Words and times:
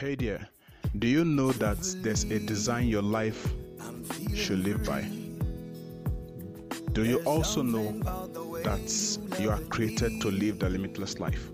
Hey 0.00 0.14
there, 0.14 0.48
do 0.98 1.06
you 1.06 1.26
know 1.26 1.52
that 1.52 1.76
there's 1.98 2.24
a 2.24 2.38
design 2.38 2.88
your 2.88 3.02
life 3.02 3.52
should 4.34 4.60
live 4.60 4.82
by? 4.86 5.02
Do 6.92 7.04
you 7.04 7.18
also 7.24 7.60
know 7.60 7.92
that 8.64 9.38
you 9.38 9.50
are 9.50 9.58
created 9.68 10.22
to 10.22 10.30
live 10.30 10.58
the 10.58 10.70
limitless 10.70 11.20
life? 11.20 11.50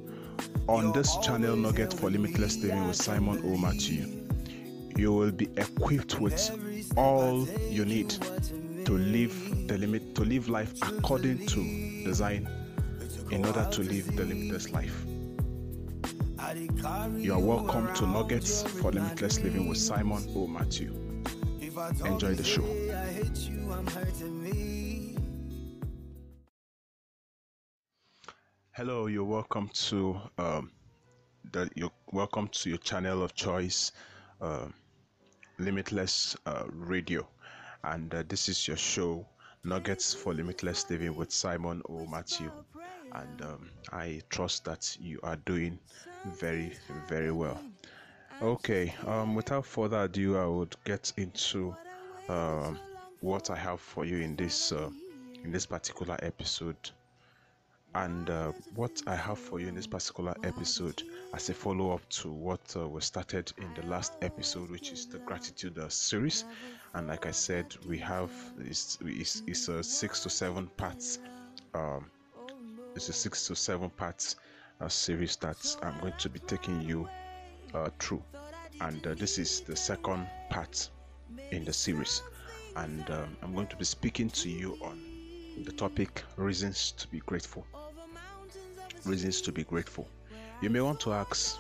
On 0.69 0.93
this 0.93 1.17
channel, 1.25 1.57
Nugget 1.57 1.93
for 1.93 2.09
Limitless 2.09 2.59
Living 2.59 2.87
with 2.87 2.95
Simon 2.95 3.43
O. 3.45 3.57
Matthew, 3.57 4.07
you 4.97 5.13
will 5.13 5.33
be 5.33 5.49
equipped 5.57 6.21
with 6.21 6.49
all 6.97 7.49
you 7.69 7.85
need 7.85 8.11
to 8.85 8.93
live 8.93 9.67
the 9.67 9.77
limit 9.77 10.15
to 10.15 10.23
live 10.23 10.49
life 10.49 10.73
according 10.83 11.45
to 11.49 12.05
design 12.05 12.49
in 13.33 13.45
order 13.45 13.67
to 13.73 13.83
live 13.83 14.07
the 14.15 14.25
limitless 14.25 14.71
life. 14.71 15.05
You 16.47 17.35
are 17.35 17.41
welcome 17.41 17.93
to 17.95 18.07
Nuggets 18.07 18.63
for 18.63 18.93
Limitless 18.93 19.41
Living 19.41 19.67
with 19.67 19.79
Simon 19.79 20.23
O. 20.37 20.47
Matthew. 20.47 20.93
Enjoy 22.05 22.35
the 22.35 22.45
show. 22.45 22.63
Hello, 28.71 29.07
you're 29.07 29.25
welcome 29.25 29.69
to 29.75 30.21
um, 30.39 30.71
the 31.51 31.69
you're 31.75 31.91
welcome 32.13 32.47
to 32.49 32.69
your 32.69 32.79
channel 32.79 33.25
of 33.25 33.35
choice, 33.35 33.91
uh, 34.41 34.67
Limitless 35.59 36.37
uh, 36.47 36.63
Radio, 36.71 37.27
and 37.83 38.15
uh, 38.15 38.23
this 38.29 38.49
is 38.49 38.69
your 38.69 38.77
show 38.77 39.27
Nuggets 39.65 40.15
for 40.15 40.33
Limitless 40.33 40.89
Living 40.91 41.17
with 41.17 41.33
Simon 41.33 41.83
O. 41.89 42.07
Matthew. 42.07 42.53
And 43.13 43.43
um, 43.43 43.71
I 43.93 44.21
trust 44.29 44.65
that 44.65 44.97
you 45.01 45.21
are 45.23 45.37
doing 45.37 45.79
very, 46.27 46.73
very 47.09 47.33
well. 47.33 47.61
Okay, 48.43 48.95
um, 49.07 49.35
without 49.35 49.65
further 49.65 50.03
ado, 50.03 50.37
I 50.37 50.47
would 50.47 50.77
get 50.85 51.13
into 51.17 51.75
um, 52.29 52.79
what 53.21 53.49
I 53.51 53.57
have 53.57 53.81
for 53.81 54.05
you 54.05 54.19
in 54.19 54.37
this 54.37 54.73
uh, 54.73 54.91
in 55.43 55.51
this 55.53 55.65
particular 55.67 56.19
episode. 56.23 56.91
And 57.95 58.29
uh, 58.29 58.53
what 58.75 59.01
I 59.07 59.15
have 59.15 59.39
for 59.39 59.59
you 59.59 59.69
in 59.69 59.75
this 59.75 59.87
particular 59.87 60.35
episode, 60.45 61.03
as 61.33 61.49
a 61.49 61.55
follow 61.55 61.95
up 61.95 62.07
to 62.11 62.31
what 62.31 62.61
uh, 62.77 62.87
was 62.87 63.07
started 63.07 63.51
in 63.57 63.73
the 63.75 63.87
last 63.87 64.13
episode, 64.21 64.71
which 64.71 64.93
is 64.93 65.07
the 65.07 65.19
gratitude 65.21 65.79
uh, 65.79 65.89
series. 65.89 66.45
And 66.93 67.07
like 67.09 67.25
I 67.25 67.31
said, 67.31 67.75
we 67.89 67.97
have 67.99 68.31
it's, 68.61 68.99
it's, 69.03 69.43
it's 69.47 69.69
a 69.69 69.83
six 69.83 70.23
to 70.25 70.31
seven 70.31 70.67
parts. 70.77 71.21
Um, 71.73 72.11
it's 72.97 73.09
a 73.09 73.13
six 73.13 73.47
to 73.47 73.55
seven 73.55 73.91
parts 73.91 74.37
uh, 74.81 74.89
series 74.89 75.37
that 75.37 75.77
I'm 75.83 75.99
going 76.01 76.15
to 76.19 76.29
be 76.29 76.41
taking 76.41 76.83
you 76.83 77.09
uh, 77.75 77.91
through. 77.99 78.23
And 78.81 79.07
uh, 79.07 79.15
this 79.15 79.39
is 79.39 79.61
the 79.61 79.77
second 79.77 80.27
part 80.51 80.91
in 81.51 81.65
the 81.65 81.73
series. 81.73 82.23
And 82.75 83.09
um, 83.11 83.37
I'm 83.43 83.55
going 83.55 83.69
to 83.69 83.77
be 83.77 83.85
speaking 83.85 84.31
to 84.31 84.51
you 84.51 84.77
on 84.83 85.01
the 85.65 85.73
topic 85.73 86.25
reasons 86.37 86.93
to 86.93 87.09
be 87.09 87.21
grateful 87.21 87.67
reasons 89.07 89.41
to 89.43 89.53
be 89.53 89.65
grateful. 89.65 90.09
You 90.61 90.71
may 90.71 90.81
want 90.81 91.01
to 91.01 91.13
ask, 91.13 91.59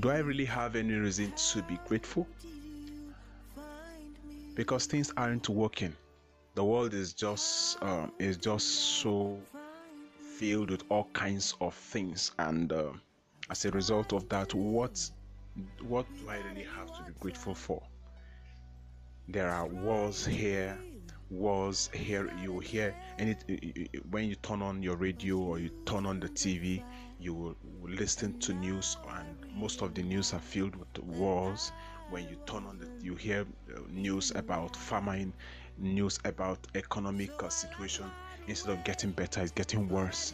do 0.00 0.10
I 0.10 0.18
really 0.18 0.44
have 0.44 0.76
any 0.76 0.94
reason 0.94 1.32
to 1.52 1.62
be 1.62 1.78
grateful? 1.86 2.26
Because 4.54 4.86
things 4.86 5.12
aren't 5.16 5.48
working. 5.48 5.94
The 6.54 6.64
world 6.64 6.92
is 6.92 7.14
just 7.14 7.80
um, 7.82 8.10
is 8.18 8.36
just 8.36 8.66
so 8.66 9.38
filled 10.38 10.70
with 10.70 10.84
all 10.88 11.08
kinds 11.12 11.54
of 11.60 11.74
things, 11.74 12.32
and 12.38 12.72
uh, 12.72 12.92
as 13.50 13.64
a 13.64 13.70
result 13.70 14.12
of 14.12 14.28
that, 14.28 14.54
what 14.54 15.10
what 15.82 16.06
do 16.18 16.28
I 16.28 16.38
really 16.48 16.66
have 16.76 16.92
to 16.96 17.02
be 17.02 17.12
grateful 17.18 17.54
for? 17.54 17.82
There 19.28 19.50
are 19.50 19.66
wars 19.66 20.24
here, 20.24 20.78
wars 21.30 21.90
here 21.92 22.30
you 22.40 22.58
hear 22.58 22.94
and 23.18 23.30
it, 23.30 24.04
when 24.10 24.28
you 24.28 24.34
turn 24.36 24.62
on 24.62 24.82
your 24.82 24.96
radio 24.96 25.36
or 25.36 25.58
you 25.58 25.70
turn 25.84 26.06
on 26.06 26.18
the 26.20 26.28
tv 26.28 26.82
you 27.20 27.34
will, 27.34 27.56
listen 27.82 28.38
to 28.38 28.54
news 28.54 28.96
and 29.10 29.36
most 29.54 29.82
of 29.82 29.92
the 29.94 30.02
news 30.02 30.32
are 30.32 30.40
filled 30.40 30.74
with 30.76 30.98
wars 31.04 31.70
when 32.08 32.26
you 32.30 32.36
turn 32.46 32.64
on 32.64 32.78
the 32.78 32.88
you 33.02 33.14
hear 33.14 33.44
uh, 33.74 33.80
news 33.90 34.32
about 34.36 34.74
famine 34.74 35.32
news 35.76 36.18
about 36.24 36.66
economic 36.74 37.30
uh, 37.42 37.48
situation 37.50 38.06
instead 38.48 38.72
of 38.72 38.84
getting 38.84 39.10
better 39.12 39.40
it's 39.40 39.52
getting 39.52 39.88
worse. 39.88 40.32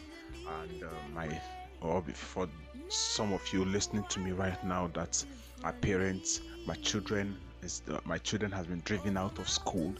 And 0.60 0.82
uh, 0.82 0.86
my 1.14 1.40
or 1.80 2.02
for 2.14 2.48
some 2.88 3.32
of 3.32 3.42
you 3.52 3.64
listening 3.64 4.04
to 4.10 4.20
me 4.20 4.32
right 4.32 4.62
now 4.64 4.90
that 4.94 5.24
are 5.64 5.72
parents 5.72 6.40
my 6.66 6.74
children 6.76 7.36
is 7.62 7.80
the, 7.80 8.00
my 8.04 8.18
children 8.18 8.50
has 8.52 8.66
been 8.66 8.82
driven 8.84 9.16
out 9.16 9.38
of 9.38 9.48
school. 9.48 9.94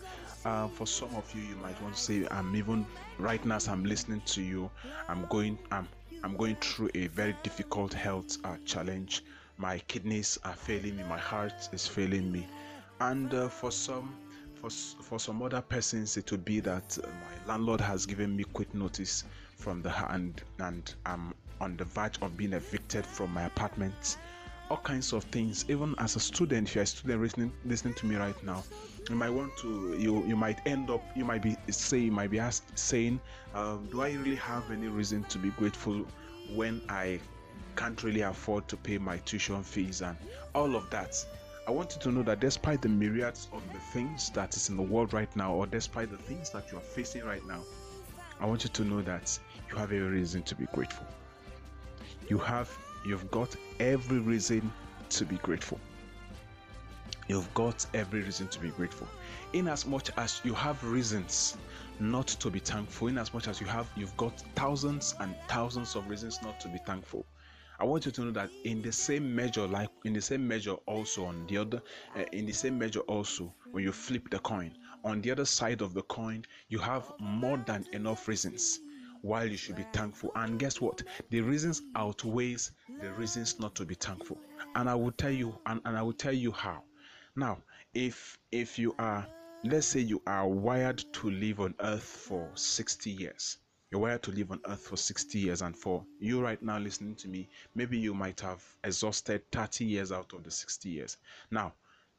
Uh, 0.45 0.69
for 0.69 0.87
some 0.87 1.15
of 1.17 1.31
you 1.35 1.43
you 1.43 1.57
might 1.57 1.81
want 1.83 1.95
to 1.95 2.01
say 2.01 2.27
i'm 2.31 2.55
even 2.55 2.87
right 3.19 3.43
now 3.47 3.57
as 3.57 3.67
i'm 3.69 3.85
listening 3.85 4.21
to 4.27 4.43
you 4.43 4.71
i'm 5.09 5.25
going 5.31 5.59
i'm 5.71 5.89
i'm 6.23 6.37
going 6.37 6.55
through 6.57 6.91
a 6.95 7.07
very 7.09 7.35
difficult 7.43 7.93
health 7.93 8.37
uh, 8.45 8.57
challenge. 8.67 9.23
My 9.57 9.79
kidneys 9.89 10.39
are 10.45 10.55
failing 10.55 10.97
me 10.97 11.05
my 11.05 11.19
heart 11.19 11.55
is 11.73 11.87
failing 11.87 12.31
me. 12.31 12.47
And 13.01 13.33
uh, 13.33 13.49
for 13.49 13.71
some 13.71 14.15
for, 14.71 15.03
for 15.03 15.19
some 15.19 15.43
other 15.43 15.61
persons 15.61 16.17
it 16.17 16.31
would 16.31 16.45
be 16.45 16.61
that 16.61 16.99
uh, 17.03 17.07
my 17.07 17.53
landlord 17.53 17.81
has 17.81 18.07
given 18.07 18.37
me 18.37 18.45
quick 18.53 18.73
notice 18.75 19.25
from 19.57 19.83
the 19.83 19.91
hand 19.91 20.43
and 20.59 20.95
i'm 21.07 21.35
on 21.61 21.77
the 21.77 21.85
verge 21.85 22.19
of 22.21 22.37
being 22.37 22.53
evicted 22.53 23.07
from 23.07 23.33
my 23.33 23.45
apartment. 23.45 24.19
All 24.71 24.79
kinds 24.79 25.13
of 25.13 25.25
things. 25.25 25.65
Even 25.69 25.95
as 25.99 26.17
a 26.17 26.21
student 26.21 26.69
if 26.69 26.75
you're 26.75 26.83
a 26.83 26.87
student 26.87 27.23
listening 27.23 27.53
listening 27.65 27.95
to 27.95 28.07
me 28.07 28.17
right 28.17 28.45
now 28.45 28.65
you 29.09 29.15
might 29.15 29.31
want 29.31 29.57
to 29.59 29.97
you 29.99 30.25
you 30.27 30.37
might 30.37 30.59
end 30.67 30.91
up 30.91 31.03
you 31.15 31.25
might 31.25 31.43
be 31.43 31.57
saying 31.71 32.13
might 32.13 32.31
be 32.31 32.39
asked 32.39 32.77
saying 32.79 33.21
um, 33.55 33.87
do 33.91 34.01
i 34.01 34.13
really 34.13 34.37
have 34.37 34.71
any 34.71 34.89
reason 34.89 35.23
to 35.25 35.37
be 35.39 35.51
grateful 35.51 36.07
when 36.55 36.81
i 36.89 37.21
can't 37.77 38.03
really 38.03 38.23
afford 38.23 38.67
to 38.67 38.77
pay 38.79 38.97
my 38.97 39.19
tuition 39.19 39.63
fees 39.63 40.01
and 40.01 40.17
all 40.55 40.75
of 40.75 40.89
that 40.89 41.15
i 41.67 41.71
want 41.71 41.95
you 41.95 42.01
to 42.01 42.11
know 42.13 42.23
that 42.23 42.41
despite 42.41 42.83
the 42.83 42.89
myriads 42.89 43.49
of 43.53 43.63
the 43.73 43.79
things 43.79 44.31
that 44.31 44.55
is 44.57 44.69
in 44.69 44.77
the 44.77 44.83
world 44.83 45.13
right 45.13 45.35
now 45.37 45.53
or 45.53 45.67
despite 45.67 46.11
the 46.11 46.19
things 46.19 46.51
that 46.51 46.71
you 46.71 46.79
are 46.79 46.83
facing 46.83 47.25
right 47.25 47.47
now 47.47 47.61
i 48.41 48.47
want 48.47 48.65
you 48.65 48.71
to 48.71 48.85
know 48.85 49.03
that 49.03 49.39
you 49.71 49.77
have 49.77 49.93
every 49.93 50.09
reason 50.09 50.43
to 50.43 50.55
be 50.55 50.67
grateful. 50.67 51.07
You 52.29 52.39
have 52.39 52.71
you've 53.05 53.31
got 53.31 53.55
every 53.81 54.19
reason 54.19 54.71
to 55.11 55.25
be 55.25 55.37
grateful. 55.37 55.81
You've 57.29 57.53
got 57.55 57.85
every 57.95 58.23
reason 58.23 58.49
to 58.49 58.61
be 58.61 58.69
grateful. 58.69 59.09
In 59.53 59.69
as 59.69 59.87
much 59.87 60.11
as 60.17 60.41
you 60.45 60.55
have 60.55 60.83
reasons 60.85 61.57
not 62.01 62.27
to 62.27 62.51
be 62.51 62.59
thankful 62.59 63.09
in 63.09 63.19
as 63.19 63.33
much 63.33 63.47
as 63.47 63.61
you 63.61 63.67
have 63.67 63.89
you've 63.97 64.17
got 64.17 64.41
thousands 64.57 65.15
and 65.21 65.35
thousands 65.47 65.95
of 65.95 66.09
reasons 66.09 66.43
not 66.43 66.59
to 66.59 66.67
be 66.67 66.79
thankful 66.79 67.25
i 67.81 67.85
want 67.85 68.07
you 68.07 68.13
to 68.13 68.23
know 68.25 68.31
that 68.31 68.51
in 68.65 68.83
the 68.83 68.93
same 68.93 69.35
measure 69.35 69.67
like 69.67 69.89
in 70.05 70.13
the 70.13 70.21
same 70.21 70.47
measure 70.47 70.75
also 70.87 71.25
on 71.25 71.47
the 71.49 71.57
other 71.59 71.83
uh, 72.17 72.25
in 72.33 72.47
the 72.47 72.53
same 72.53 72.79
measure 72.79 73.01
also 73.01 73.53
when 73.73 73.85
you 73.85 73.93
flip 73.93 74.29
the 74.31 74.39
coin 74.41 74.73
on 75.05 75.21
the 75.21 75.31
other 75.31 75.45
side 75.45 75.83
of 75.83 75.95
the 75.95 76.03
coin 76.03 76.45
you 76.69 76.79
have 76.79 77.11
more 77.19 77.59
than 77.67 77.85
enough 77.93 78.27
reasons 78.29 78.81
why 79.25 79.45
you 79.45 79.57
should 79.57 79.75
be 79.75 79.87
thankful. 79.95 80.31
And 80.37 80.59
guess 80.59 80.83
what? 80.83 81.03
The 81.31 81.41
reasons 81.41 81.81
outweighs 81.97 82.73
the 83.01 83.11
reasons 83.15 83.59
not 83.59 83.75
to 83.77 83.87
be 83.87 83.95
thankful. 83.95 84.39
And 84.75 84.89
i 84.89 84.95
will 84.95 85.13
tell 85.13 85.31
you 85.31 85.59
and, 85.65 85.81
and 85.87 85.97
i 85.97 86.03
will 86.03 86.13
tell 86.13 86.33
you 86.33 86.53
how. 86.53 86.83
Now 87.35 87.59
if 87.95 88.39
if 88.53 88.79
you 88.79 88.95
are 88.99 89.27
let's 89.65 89.87
say 89.87 90.01
you 90.01 90.21
are 90.27 90.47
wired 90.47 91.03
to 91.15 91.31
live 91.31 91.61
on 91.61 91.75
earth 91.81 92.03
for 92.03 92.51
60 92.55 93.11
years 93.11 93.57
you're 93.95 94.03
wired 94.03 94.25
to 94.25 94.33
live 94.33 94.51
on 94.51 94.61
earth 94.69 94.89
for 94.89 94.97
60 94.97 95.39
years 95.39 95.63
and 95.63 95.77
for 95.77 96.05
you 96.19 96.43
right 96.43 96.61
now 96.61 96.81
listening 96.81 97.15
to 97.15 97.29
me 97.29 97.49
maybe 97.77 97.97
you 97.97 98.13
might 98.13 98.41
have 98.41 98.61
exhausted 98.83 99.41
30 99.53 99.85
years 99.85 100.11
out 100.11 100.33
of 100.33 100.43
the 100.43 100.51
60 100.51 100.89
years. 100.89 101.17
Now 101.53 101.73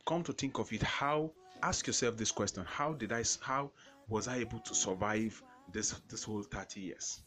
come 0.07 0.24
to 0.24 0.31
think 0.31 0.57
of 0.57 0.72
it 0.72 0.81
how 0.81 1.31
ask 1.63 1.86
yourself 1.86 2.16
this 2.16 2.31
question 2.31 2.63
how 2.66 2.94
did 2.94 3.12
i 3.12 3.25
how 3.42 3.72
was 4.07 4.30
i 4.30 4.38
able 4.38 4.60
to 4.60 4.74
survive 4.74 5.44
this 5.74 6.00
this 6.07 6.24
whole 6.24 6.44
30 6.44 6.80
years? 6.80 7.19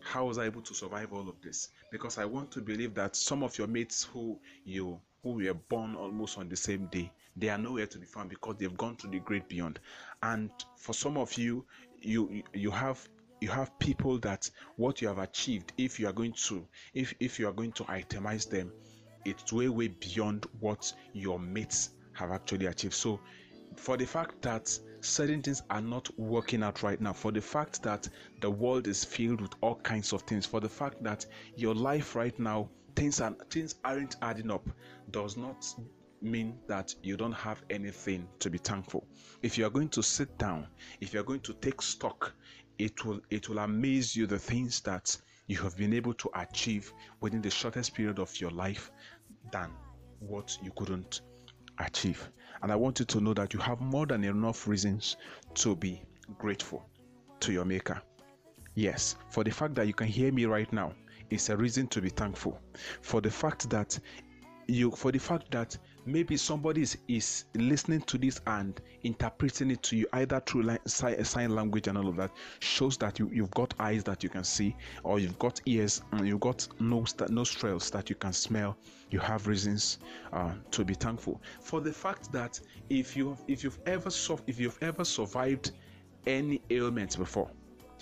How 0.00 0.26
was 0.26 0.36
i 0.36 0.44
able 0.44 0.60
to 0.60 0.74
survive 0.74 1.10
all 1.14 1.26
of 1.26 1.40
this? 1.40 1.70
Because 1.90 2.18
i 2.18 2.26
want 2.26 2.50
to 2.50 2.60
believe 2.60 2.92
that 2.92 3.16
some 3.16 3.42
of 3.42 3.56
your 3.56 3.68
mates 3.68 4.04
who 4.04 4.38
you 4.66 5.00
who 5.22 5.30
were 5.30 5.54
born 5.54 5.94
almost 5.94 6.36
on 6.36 6.50
the 6.50 6.56
same 6.56 6.88
day 6.88 7.10
they 7.36 7.48
are 7.48 7.56
nowhere 7.56 7.86
to 7.86 7.98
be 7.98 8.04
found 8.04 8.28
because 8.28 8.56
they've 8.58 8.76
gone 8.76 8.96
to 8.96 9.06
the 9.06 9.18
great 9.20 9.48
beyond. 9.48 9.80
And 10.22 10.50
for 10.76 10.92
some 10.92 11.16
of 11.16 11.32
you 11.38 11.64
you 12.02 12.42
you 12.52 12.70
have 12.70 13.08
you 13.42 13.48
have 13.48 13.76
people 13.78 14.18
that 14.18 14.48
what 14.76 15.02
you 15.02 15.08
have 15.08 15.18
achieved 15.18 15.72
if 15.76 15.98
you 15.98 16.06
are 16.06 16.12
going 16.12 16.32
to 16.32 16.66
if 16.94 17.12
if 17.20 17.38
you 17.38 17.48
are 17.48 17.52
going 17.52 17.72
to 17.72 17.84
itemize 17.84 18.48
them 18.48 18.72
it's 19.24 19.52
way 19.52 19.68
way 19.68 19.88
beyond 19.88 20.46
what 20.60 20.92
your 21.12 21.38
mates 21.38 21.90
have 22.12 22.30
actually 22.30 22.66
achieved 22.66 22.94
so 22.94 23.20
for 23.76 23.96
the 23.96 24.06
fact 24.06 24.40
that 24.42 24.78
certain 25.00 25.42
things 25.42 25.62
are 25.70 25.80
not 25.80 26.08
working 26.18 26.62
out 26.62 26.82
right 26.82 27.00
now, 27.00 27.12
for 27.12 27.32
the 27.32 27.40
fact 27.40 27.82
that 27.82 28.08
the 28.40 28.50
world 28.50 28.86
is 28.86 29.04
filled 29.04 29.40
with 29.40 29.52
all 29.60 29.76
kinds 29.76 30.12
of 30.12 30.22
things, 30.22 30.46
for 30.46 30.60
the 30.60 30.68
fact 30.68 31.02
that 31.02 31.26
your 31.56 31.74
life 31.74 32.14
right 32.14 32.38
now 32.38 32.68
things 32.94 33.20
are 33.20 33.34
things 33.50 33.76
aren't 33.84 34.16
adding 34.22 34.50
up 34.50 34.68
does 35.10 35.36
not 35.36 35.64
mean 36.20 36.56
that 36.68 36.94
you 37.02 37.16
don't 37.16 37.32
have 37.32 37.62
anything 37.70 38.28
to 38.38 38.50
be 38.50 38.58
thankful. 38.58 39.06
If 39.42 39.58
you 39.58 39.66
are 39.66 39.70
going 39.70 39.88
to 39.90 40.02
sit 40.02 40.38
down, 40.38 40.68
if 41.00 41.12
you 41.12 41.20
are 41.20 41.24
going 41.24 41.40
to 41.40 41.54
take 41.54 41.82
stock, 41.82 42.32
it 42.82 43.04
will 43.04 43.20
it 43.30 43.48
will 43.48 43.60
amaze 43.60 44.16
you 44.16 44.26
the 44.26 44.38
things 44.38 44.80
that 44.80 45.16
you 45.46 45.56
have 45.58 45.76
been 45.76 45.92
able 45.92 46.12
to 46.14 46.28
achieve 46.34 46.92
within 47.20 47.40
the 47.40 47.50
shortest 47.50 47.94
period 47.94 48.18
of 48.18 48.40
your 48.40 48.50
life 48.50 48.90
than 49.52 49.70
what 50.18 50.58
you 50.62 50.72
couldn't 50.76 51.20
achieve. 51.78 52.28
And 52.60 52.72
I 52.72 52.76
want 52.76 52.98
you 52.98 53.06
to 53.06 53.20
know 53.20 53.34
that 53.34 53.54
you 53.54 53.60
have 53.60 53.80
more 53.80 54.06
than 54.06 54.24
enough 54.24 54.66
reasons 54.66 55.16
to 55.54 55.76
be 55.76 56.02
grateful 56.38 56.84
to 57.40 57.52
your 57.52 57.64
maker. 57.64 58.02
Yes, 58.74 59.14
for 59.30 59.44
the 59.44 59.50
fact 59.50 59.74
that 59.76 59.86
you 59.86 59.94
can 59.94 60.08
hear 60.08 60.32
me 60.32 60.46
right 60.46 60.72
now 60.72 60.92
is 61.30 61.50
a 61.50 61.56
reason 61.56 61.86
to 61.88 62.00
be 62.00 62.08
thankful. 62.08 62.58
For 63.00 63.20
the 63.20 63.30
fact 63.30 63.70
that 63.70 63.96
you 64.66 64.90
for 64.90 65.12
the 65.12 65.20
fact 65.20 65.52
that 65.52 65.78
maybe 66.06 66.36
somebody 66.36 66.82
is, 66.82 66.98
is 67.08 67.44
listening 67.54 68.00
to 68.02 68.18
this 68.18 68.40
and 68.46 68.80
interpreting 69.02 69.70
it 69.70 69.82
to 69.82 69.96
you 69.96 70.06
either 70.14 70.40
through 70.40 70.62
like, 70.62 70.80
sign 70.86 71.54
language 71.54 71.88
and 71.88 71.98
all 71.98 72.08
of 72.08 72.16
that 72.16 72.30
shows 72.60 72.96
that 72.98 73.18
you, 73.18 73.30
you've 73.32 73.50
got 73.52 73.74
eyes 73.78 74.04
that 74.04 74.22
you 74.22 74.28
can 74.28 74.44
see 74.44 74.74
or 75.04 75.18
you've 75.18 75.38
got 75.38 75.60
ears 75.66 76.02
and 76.12 76.26
you've 76.26 76.40
got 76.40 76.66
nose 76.80 77.12
that 77.14 77.30
nostrils 77.30 77.90
that 77.90 78.10
you 78.10 78.16
can 78.16 78.32
smell 78.32 78.76
you 79.10 79.18
have 79.18 79.46
reasons 79.46 79.98
uh, 80.32 80.52
to 80.70 80.84
be 80.84 80.94
thankful. 80.94 81.40
For 81.60 81.80
the 81.80 81.92
fact 81.92 82.32
that 82.32 82.58
if 82.88 83.16
you 83.16 83.36
if 83.46 83.62
you've 83.62 83.78
ever 83.86 84.10
if 84.46 84.58
you've 84.58 84.78
ever 84.82 85.04
survived 85.04 85.72
any 86.26 86.60
ailment 86.70 87.16
before 87.18 87.50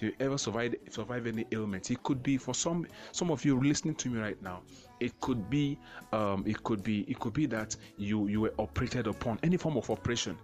you 0.03 0.13
ever 0.21 0.39
survive 0.39 0.75
survive 0.91 1.27
any 1.27 1.47
ailment. 1.53 1.91
It 1.91 2.03
could 2.03 2.23
be 2.23 2.37
for 2.37 2.55
some 2.55 2.87
some 3.13 3.31
of 3.31 3.45
you 3.45 3.61
listening 3.61 3.95
to 3.97 4.09
me 4.11 4.21
right 4.21 4.41
now 4.43 4.63
it 5.01 5.19
could 5.21 5.49
be 5.51 5.79
um, 6.13 6.45
it 6.47 6.63
could 6.63 6.83
be 6.83 7.01
it 7.09 7.19
could 7.19 7.33
be 7.33 7.47
that 7.47 7.75
you 7.97 8.29
you 8.29 8.43
were 8.43 8.55
operated 8.59 9.07
upon 9.07 9.39
any 9.43 9.57
form 9.57 9.77
of 9.77 9.91
operation. 9.91 10.37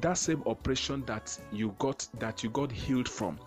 That 0.00 0.16
same 0.16 0.42
operation 0.46 1.04
that 1.06 1.36
you 1.52 1.74
got 1.78 2.06
that 2.20 2.42
you 2.42 2.50
got 2.50 2.72
healed 2.72 3.08
from 3.08 3.38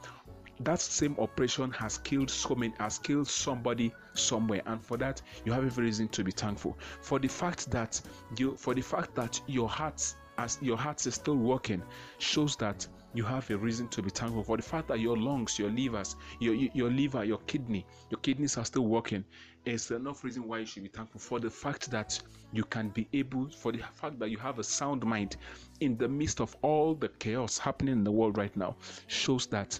that 0.61 0.79
same 0.79 1.15
operation 1.19 1.69
has 1.71 1.99
killed 1.99 2.29
so 2.29 2.55
many 2.55 2.73
has 2.79 2.97
killed 2.97 3.27
somebody 3.27 3.93
somewhere. 4.13 4.61
And 4.65 4.83
for 4.83 4.97
that 4.97 5.21
you 5.45 5.51
have 5.51 5.63
every 5.63 5.85
reason 5.85 6.07
to 6.09 6.23
be 6.23 6.31
thankful. 6.31 6.77
For 7.01 7.19
the 7.19 7.27
fact 7.27 7.69
that 7.71 8.01
you 8.37 8.55
for 8.57 8.73
the 8.73 8.81
fact 8.81 9.15
that 9.15 9.39
your 9.47 9.69
heart 9.69 10.15
as 10.37 10.57
your 10.61 10.77
heart 10.77 11.05
is 11.05 11.15
still 11.15 11.35
working 11.35 11.81
shows 12.19 12.55
that 12.57 12.87
you 13.17 13.23
have 13.23 13.49
a 13.49 13.57
reason 13.57 13.87
to 13.87 14.03
be 14.03 14.11
thankful 14.11 14.43
for 14.43 14.57
the 14.57 14.63
fact 14.63 14.87
that 14.87 14.99
your 14.99 15.17
lungs, 15.17 15.57
your 15.57 15.71
livers, 15.71 16.15
your 16.39 16.53
your 16.53 16.91
liver, 16.91 17.23
your 17.23 17.39
kidney, 17.39 17.83
your 18.11 18.19
kidneys 18.19 18.57
are 18.57 18.65
still 18.65 18.85
working. 18.85 19.25
It's 19.65 19.89
enough 19.89 20.23
reason 20.23 20.47
why 20.47 20.59
you 20.59 20.67
should 20.67 20.83
be 20.83 20.89
thankful 20.89 21.19
for 21.19 21.39
the 21.39 21.49
fact 21.49 21.89
that 21.89 22.21
you 22.53 22.63
can 22.63 22.89
be 22.89 23.09
able, 23.13 23.49
for 23.49 23.71
the 23.71 23.79
fact 23.79 24.19
that 24.19 24.29
you 24.29 24.37
have 24.37 24.59
a 24.59 24.63
sound 24.63 25.03
mind 25.03 25.35
in 25.79 25.97
the 25.97 26.07
midst 26.07 26.39
of 26.39 26.55
all 26.61 26.93
the 26.93 27.09
chaos 27.09 27.57
happening 27.57 27.93
in 27.93 28.03
the 28.03 28.11
world 28.11 28.37
right 28.37 28.55
now, 28.55 28.75
shows 29.07 29.47
that 29.47 29.79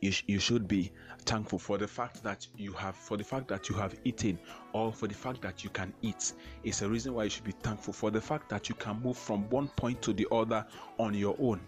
you, 0.00 0.10
sh- 0.10 0.24
you 0.26 0.40
should 0.40 0.66
be 0.66 0.90
thankful 1.26 1.58
for 1.60 1.78
the 1.78 1.86
fact 1.86 2.20
that 2.24 2.48
you 2.56 2.72
have 2.72 2.96
for 2.96 3.16
the 3.16 3.24
fact 3.24 3.46
that 3.46 3.68
you 3.68 3.76
have 3.76 3.94
eaten 4.04 4.38
or 4.72 4.92
for 4.92 5.06
the 5.06 5.14
fact 5.14 5.40
that 5.40 5.64
you 5.64 5.70
can 5.70 5.94
eat 6.02 6.34
it's 6.64 6.82
a 6.82 6.88
reason 6.88 7.14
why 7.14 7.24
you 7.24 7.30
should 7.30 7.44
be 7.44 7.52
thankful 7.62 7.94
for 7.94 8.10
the 8.10 8.20
fact 8.20 8.50
that 8.50 8.68
you 8.68 8.74
can 8.74 9.00
move 9.00 9.16
from 9.16 9.48
one 9.48 9.68
point 9.68 10.02
to 10.02 10.12
the 10.12 10.26
other 10.30 10.66
on 10.98 11.14
your 11.14 11.34
own 11.38 11.58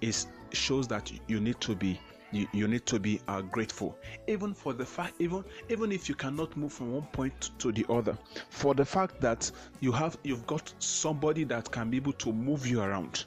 is 0.00 0.26
shows 0.52 0.88
that 0.88 1.12
you 1.28 1.40
need 1.40 1.60
to 1.60 1.74
be 1.74 2.00
you, 2.32 2.46
you 2.52 2.68
need 2.68 2.86
to 2.86 3.00
be 3.00 3.20
uh, 3.26 3.40
grateful. 3.40 3.98
Even 4.28 4.54
for 4.54 4.72
the 4.72 4.84
fact 4.84 5.14
even 5.18 5.44
even 5.68 5.92
if 5.92 6.08
you 6.08 6.14
cannot 6.14 6.56
move 6.56 6.72
from 6.72 6.92
one 6.92 7.06
point 7.12 7.50
to 7.58 7.72
the 7.72 7.84
other 7.88 8.16
for 8.48 8.74
the 8.74 8.84
fact 8.84 9.20
that 9.20 9.50
you 9.80 9.92
have 9.92 10.16
you've 10.22 10.46
got 10.46 10.72
somebody 10.78 11.44
that 11.44 11.70
can 11.70 11.90
be 11.90 11.96
able 11.96 12.12
to 12.14 12.32
move 12.32 12.66
you 12.66 12.80
around 12.82 13.24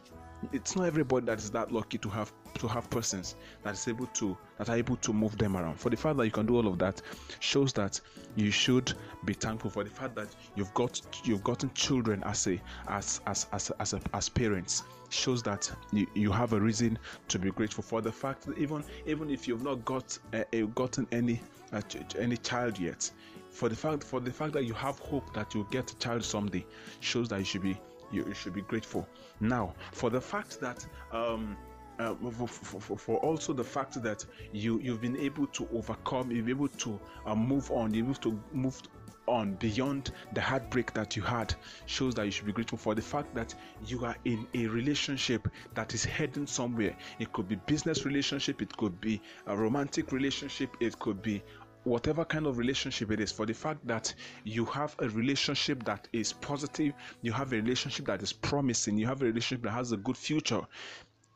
it's 0.51 0.75
not 0.75 0.85
everybody 0.85 1.25
that 1.25 1.37
is 1.37 1.49
that 1.51 1.71
lucky 1.71 1.97
to 1.97 2.09
have 2.09 2.31
to 2.55 2.67
have 2.67 2.89
persons 2.89 3.35
that 3.63 3.73
is 3.73 3.87
able 3.87 4.05
to 4.07 4.37
that 4.57 4.69
are 4.69 4.75
able 4.75 4.95
to 4.97 5.13
move 5.13 5.37
them 5.37 5.55
around. 5.57 5.79
For 5.79 5.89
the 5.89 5.97
fact 5.97 6.17
that 6.17 6.25
you 6.25 6.31
can 6.31 6.45
do 6.45 6.55
all 6.55 6.67
of 6.67 6.79
that 6.79 7.01
shows 7.39 7.73
that 7.73 7.99
you 8.35 8.51
should 8.51 8.93
be 9.25 9.33
thankful 9.33 9.69
for 9.69 9.83
the 9.83 9.89
fact 9.89 10.15
that 10.15 10.27
you've 10.55 10.73
got 10.73 11.01
you've 11.23 11.43
gotten 11.43 11.71
children 11.73 12.23
as 12.23 12.47
a 12.47 12.59
as 12.87 13.21
as 13.27 13.47
as 13.53 13.71
as, 13.79 13.93
a, 13.93 14.01
as 14.13 14.29
parents. 14.29 14.83
Shows 15.09 15.43
that 15.43 15.71
you, 15.91 16.07
you 16.15 16.31
have 16.31 16.53
a 16.53 16.59
reason 16.59 16.97
to 17.27 17.37
be 17.37 17.51
grateful 17.51 17.83
for 17.83 18.01
the 18.01 18.11
fact 18.11 18.47
that 18.47 18.57
even 18.57 18.83
even 19.05 19.29
if 19.29 19.47
you've 19.47 19.63
not 19.63 19.85
got 19.85 20.17
uh, 20.33 20.43
gotten 20.73 21.07
any 21.11 21.39
uh, 21.71 21.81
any 22.17 22.37
child 22.37 22.79
yet 22.79 23.11
for 23.51 23.69
the 23.69 23.75
fact 23.75 24.03
for 24.03 24.19
the 24.19 24.31
fact 24.31 24.53
that 24.53 24.65
you 24.65 24.73
have 24.73 24.97
hope 24.99 25.31
that 25.35 25.53
you'll 25.53 25.63
get 25.65 25.91
a 25.91 25.95
child 25.97 26.23
someday 26.23 26.65
shows 26.99 27.29
that 27.29 27.37
you 27.37 27.45
should 27.45 27.61
be 27.61 27.77
you, 28.13 28.33
should 28.33 28.53
be 28.53 28.61
grateful. 28.61 29.07
Now 29.39 29.73
for 29.91 30.09
the 30.09 30.21
fact 30.21 30.59
that 30.61 30.85
um 31.11 31.57
uh, 31.99 32.15
for, 32.31 32.47
for, 32.47 32.97
for, 32.97 33.17
also 33.17 33.53
the 33.53 33.63
fact 33.63 34.01
that 34.01 34.25
you 34.51 34.79
you've 34.79 34.99
been 34.99 35.17
able 35.17 35.45
to 35.47 35.67
overcome 35.71 36.31
you've 36.31 36.45
been 36.45 36.55
able 36.55 36.67
to 36.67 36.99
uh, 37.27 37.35
move 37.35 37.69
on 37.69 37.93
you're 37.93 38.03
able 38.03 38.15
to 38.15 38.39
move 38.51 38.81
on 39.27 39.53
beyond 39.55 40.11
the 40.33 40.41
heartbreak 40.41 40.93
that 40.93 41.15
you 41.15 41.21
had 41.21 41.53
shows 41.85 42.13
that 42.15 42.25
you 42.25 42.31
should 42.31 42.45
be 42.45 42.51
grateful 42.51 42.77
for. 42.77 42.95
The 42.95 43.01
fact 43.01 43.33
that 43.35 43.53
you 43.85 44.03
are 44.05 44.15
in 44.25 44.47
a 44.53 44.67
relationship 44.67 45.47
that 45.75 45.93
is 45.93 46.03
heading 46.03 46.47
somewhere. 46.47 46.95
It 47.19 47.31
could 47.31 47.47
be 47.47 47.55
business 47.55 48.05
relationship 48.05 48.61
it 48.61 48.75
could 48.75 48.99
be 48.99 49.21
a 49.47 49.55
romantic 49.55 50.11
relationship 50.11 50.75
it 50.79 50.97
could 50.99 51.21
be 51.21 51.41
whatever 51.83 52.23
kind 52.25 52.45
of 52.47 52.57
relationship 52.57 53.11
it 53.11 53.19
is 53.19 53.31
for 53.31 53.45
the 53.45 53.53
fact 53.53 53.85
that 53.85 54.13
you 54.43 54.65
have 54.65 54.95
a 54.99 55.09
relationship 55.09 55.83
that 55.83 56.07
is 56.13 56.33
positive 56.33 56.93
you 57.21 57.31
have 57.31 57.51
a 57.53 57.55
relationship 57.57 58.05
that 58.05 58.21
is 58.21 58.31
promising 58.33 58.97
you 58.97 59.05
have 59.07 59.21
a 59.21 59.25
relationship 59.25 59.63
that 59.63 59.71
has 59.71 59.91
a 59.91 59.97
good 59.97 60.17
future 60.17 60.61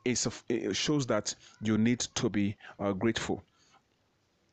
it 0.06 0.74
shows 0.76 1.06
that 1.08 1.36
you 1.62 1.78
need 1.78 2.00
to 2.00 2.30
be 2.30 2.56
uh, 2.80 2.94
grateful 2.94 3.44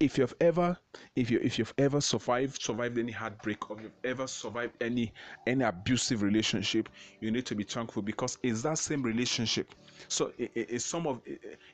if 0.05 0.19
you've 0.19 0.35
ever 0.43 0.77
if 1.17 1.31
you 1.31 1.41
if 1.43 1.59
you've 1.59 1.73
ever 1.79 1.99
survived 1.99 2.61
survived 2.61 2.99
any 2.99 3.11
heartbreak 3.11 3.71
or 3.71 3.81
you've 3.81 3.97
ever 4.05 4.27
survived 4.27 4.75
any 4.83 5.11
any 5.47 5.65
abusive 5.65 6.21
relationship 6.21 6.91
you 7.21 7.31
need 7.31 7.47
to 7.47 7.55
be 7.55 7.65
thankful 7.65 8.03
because 8.03 8.37
it's 8.43 8.61
that 8.63 8.77
same 8.77 9.03
relationship. 9.03 9.75
So 10.09 10.33
it's 10.37 10.85
some 10.85 11.07
of 11.07 11.23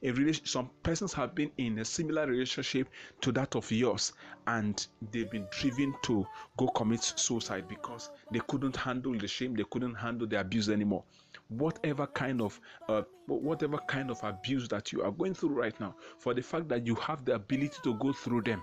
a 0.02 0.10
relation 0.12 0.46
some 0.46 0.70
persons 0.84 1.12
have 1.14 1.34
been 1.34 1.50
in 1.58 1.80
a 1.80 1.84
similar 1.84 2.26
relationship 2.26 2.88
to 3.22 3.32
that 3.32 3.56
of 3.56 3.68
yours 3.72 4.12
and 4.46 4.86
they've 5.10 5.30
been 5.30 5.48
driven 5.50 5.92
to 6.04 6.24
go 6.56 6.68
commit 6.68 7.02
suicide 7.02 7.66
because 7.68 8.10
they 8.30 8.40
couldn't 8.46 8.76
handle 8.76 9.16
the 9.18 9.26
shame 9.26 9.54
they 9.54 9.64
couldn't 9.70 9.94
handle 9.94 10.26
the 10.28 10.38
abuse 10.38 10.68
anymore 10.68 11.02
whatever 11.50 12.06
kind 12.06 12.40
of 12.40 12.60
uh, 12.88 13.02
whatever 13.26 13.78
kind 13.86 14.10
of 14.10 14.18
abuse 14.22 14.68
that 14.68 14.92
you 14.92 15.02
are 15.02 15.10
going 15.10 15.34
through 15.34 15.50
right 15.50 15.78
now 15.80 15.94
for 16.18 16.32
the 16.32 16.42
fact 16.42 16.68
that 16.68 16.86
you 16.86 16.94
have 16.96 17.24
the 17.24 17.34
ability 17.34 17.76
to 17.82 17.94
go 17.94 18.12
through 18.12 18.42
them 18.42 18.62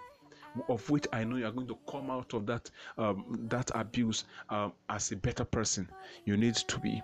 of 0.70 0.90
which 0.90 1.06
I 1.14 1.24
know 1.24 1.36
you 1.38 1.46
are 1.46 1.52
going 1.52 1.68
to 1.68 1.78
come 1.90 2.10
out 2.10 2.34
of 2.34 2.46
that 2.48 2.70
um, 2.98 3.46
that 3.50 3.70
abuse 3.76 4.26
um, 4.50 4.74
as 4.90 5.12
a 5.12 5.16
better 5.16 5.46
person. 5.46 5.88
You 6.26 6.38
need 6.38 6.56
to 6.56 6.80
be 6.80 7.02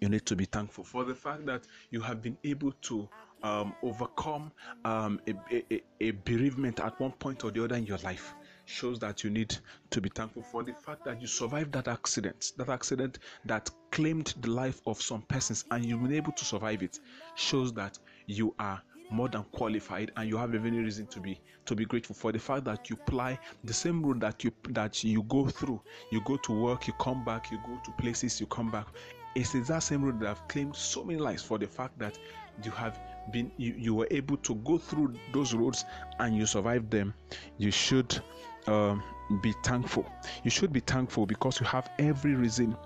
you 0.00 0.08
need 0.08 0.26
to 0.26 0.34
be 0.34 0.46
thankful 0.46 0.84
for 0.84 1.04
the 1.04 1.14
fact 1.14 1.46
that 1.46 1.66
you 1.90 2.00
have 2.00 2.22
been 2.22 2.36
able 2.44 2.72
to 2.72 3.08
um, 3.42 3.74
overcome 3.82 4.50
um, 4.84 5.20
a, 5.28 5.34
a, 5.72 5.82
a 6.00 6.10
bereavement 6.10 6.80
at 6.80 6.98
one 6.98 7.12
point 7.12 7.44
or 7.44 7.50
the 7.50 7.62
other 7.62 7.76
in 7.76 7.86
your 7.86 7.98
life 7.98 8.34
shows 8.72 8.98
that 8.98 9.22
you 9.22 9.30
need 9.30 9.54
to 9.90 10.00
be 10.00 10.08
thankful 10.08 10.42
for 10.42 10.62
the 10.62 10.72
fact 10.72 11.04
that 11.04 11.20
you 11.20 11.26
survived 11.26 11.72
that 11.72 11.88
accident 11.88 12.52
that 12.56 12.68
accident 12.68 13.18
that 13.44 13.70
claimed 13.90 14.34
the 14.40 14.50
life 14.50 14.80
of 14.86 15.00
some 15.00 15.22
persons 15.22 15.64
and 15.70 15.84
you've 15.84 16.02
been 16.02 16.14
able 16.14 16.32
to 16.32 16.44
survive 16.44 16.82
it 16.82 16.98
shows 17.34 17.72
that 17.72 17.98
you 18.26 18.54
are 18.58 18.80
more 19.12 19.28
than 19.28 19.44
qualified 19.52 20.10
and 20.16 20.28
you 20.28 20.36
have 20.36 20.54
every 20.54 20.70
reason 20.70 21.06
to 21.06 21.20
be 21.20 21.38
to 21.66 21.74
be 21.74 21.84
grateful 21.84 22.14
for 22.16 22.32
the 22.32 22.38
fact 22.38 22.64
that 22.64 22.88
you 22.88 22.96
ply 22.96 23.38
the 23.64 23.72
same 23.72 24.02
road 24.02 24.20
that 24.20 24.42
you 24.42 24.50
that 24.70 25.04
you 25.04 25.22
go 25.24 25.46
through. 25.46 25.80
You 26.10 26.22
go 26.24 26.38
to 26.38 26.52
work 26.52 26.86
you 26.86 26.94
come 26.94 27.24
back 27.24 27.50
you 27.50 27.58
go 27.66 27.78
to 27.84 27.90
places 27.92 28.40
you 28.40 28.46
come 28.46 28.70
back. 28.70 28.86
It's 29.34 29.52
that 29.52 29.82
same 29.82 30.04
road 30.04 30.20
that 30.20 30.28
have 30.28 30.48
claimed 30.48 30.74
so 30.74 31.04
many 31.04 31.18
lives 31.18 31.42
for 31.42 31.58
the 31.58 31.66
fact 31.66 31.98
that 31.98 32.18
you 32.64 32.70
have 32.70 32.98
been 33.32 33.50
you, 33.56 33.74
you 33.78 33.94
were 33.94 34.08
able 34.10 34.36
to 34.38 34.54
go 34.56 34.78
through 34.78 35.14
those 35.32 35.54
roads 35.54 35.84
and 36.18 36.36
you 36.36 36.46
survived 36.46 36.90
them. 36.90 37.14
You 37.58 37.70
should 37.70 38.18
um, 38.66 39.02
be 39.42 39.52
thankful. 39.62 40.06
You 40.44 40.50
should 40.50 40.72
be 40.72 40.80
thankful 40.80 41.26
because 41.26 41.60
you 41.60 41.66
have 41.66 41.90
every 41.98 42.34
reason 42.34 42.76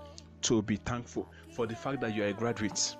to 0.43 0.61
be 0.61 0.77
thankful 0.77 1.27
for 1.51 1.67
the 1.67 1.75
fact 1.75 2.01
that 2.01 2.15
you 2.15 2.23
are 2.23 2.27
a 2.27 2.33
graduate. 2.33 2.95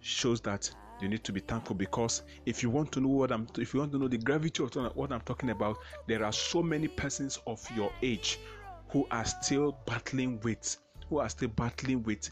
Shows 0.00 0.40
that 0.42 0.70
you 1.00 1.08
need 1.08 1.24
to 1.24 1.32
be 1.32 1.40
thankful 1.40 1.76
because 1.76 2.22
if 2.46 2.62
you 2.62 2.70
want 2.70 2.92
to 2.92 3.00
know 3.00 3.08
what 3.08 3.32
I'm 3.32 3.46
if 3.58 3.74
you 3.74 3.80
want 3.80 3.92
to 3.92 3.98
know 3.98 4.08
the 4.08 4.18
gravity 4.18 4.62
of 4.62 4.74
what 4.96 5.12
I'm 5.12 5.20
talking 5.22 5.50
about 5.50 5.78
there 6.06 6.24
are 6.24 6.32
so 6.32 6.62
many 6.62 6.88
persons 6.88 7.38
of 7.46 7.66
your 7.76 7.92
age 8.02 8.38
who 8.88 9.06
are 9.10 9.24
still 9.24 9.78
battling 9.86 10.40
with 10.40 10.78
who 11.08 11.18
are 11.18 11.28
still 11.28 11.48
battling 11.48 12.02
with 12.04 12.30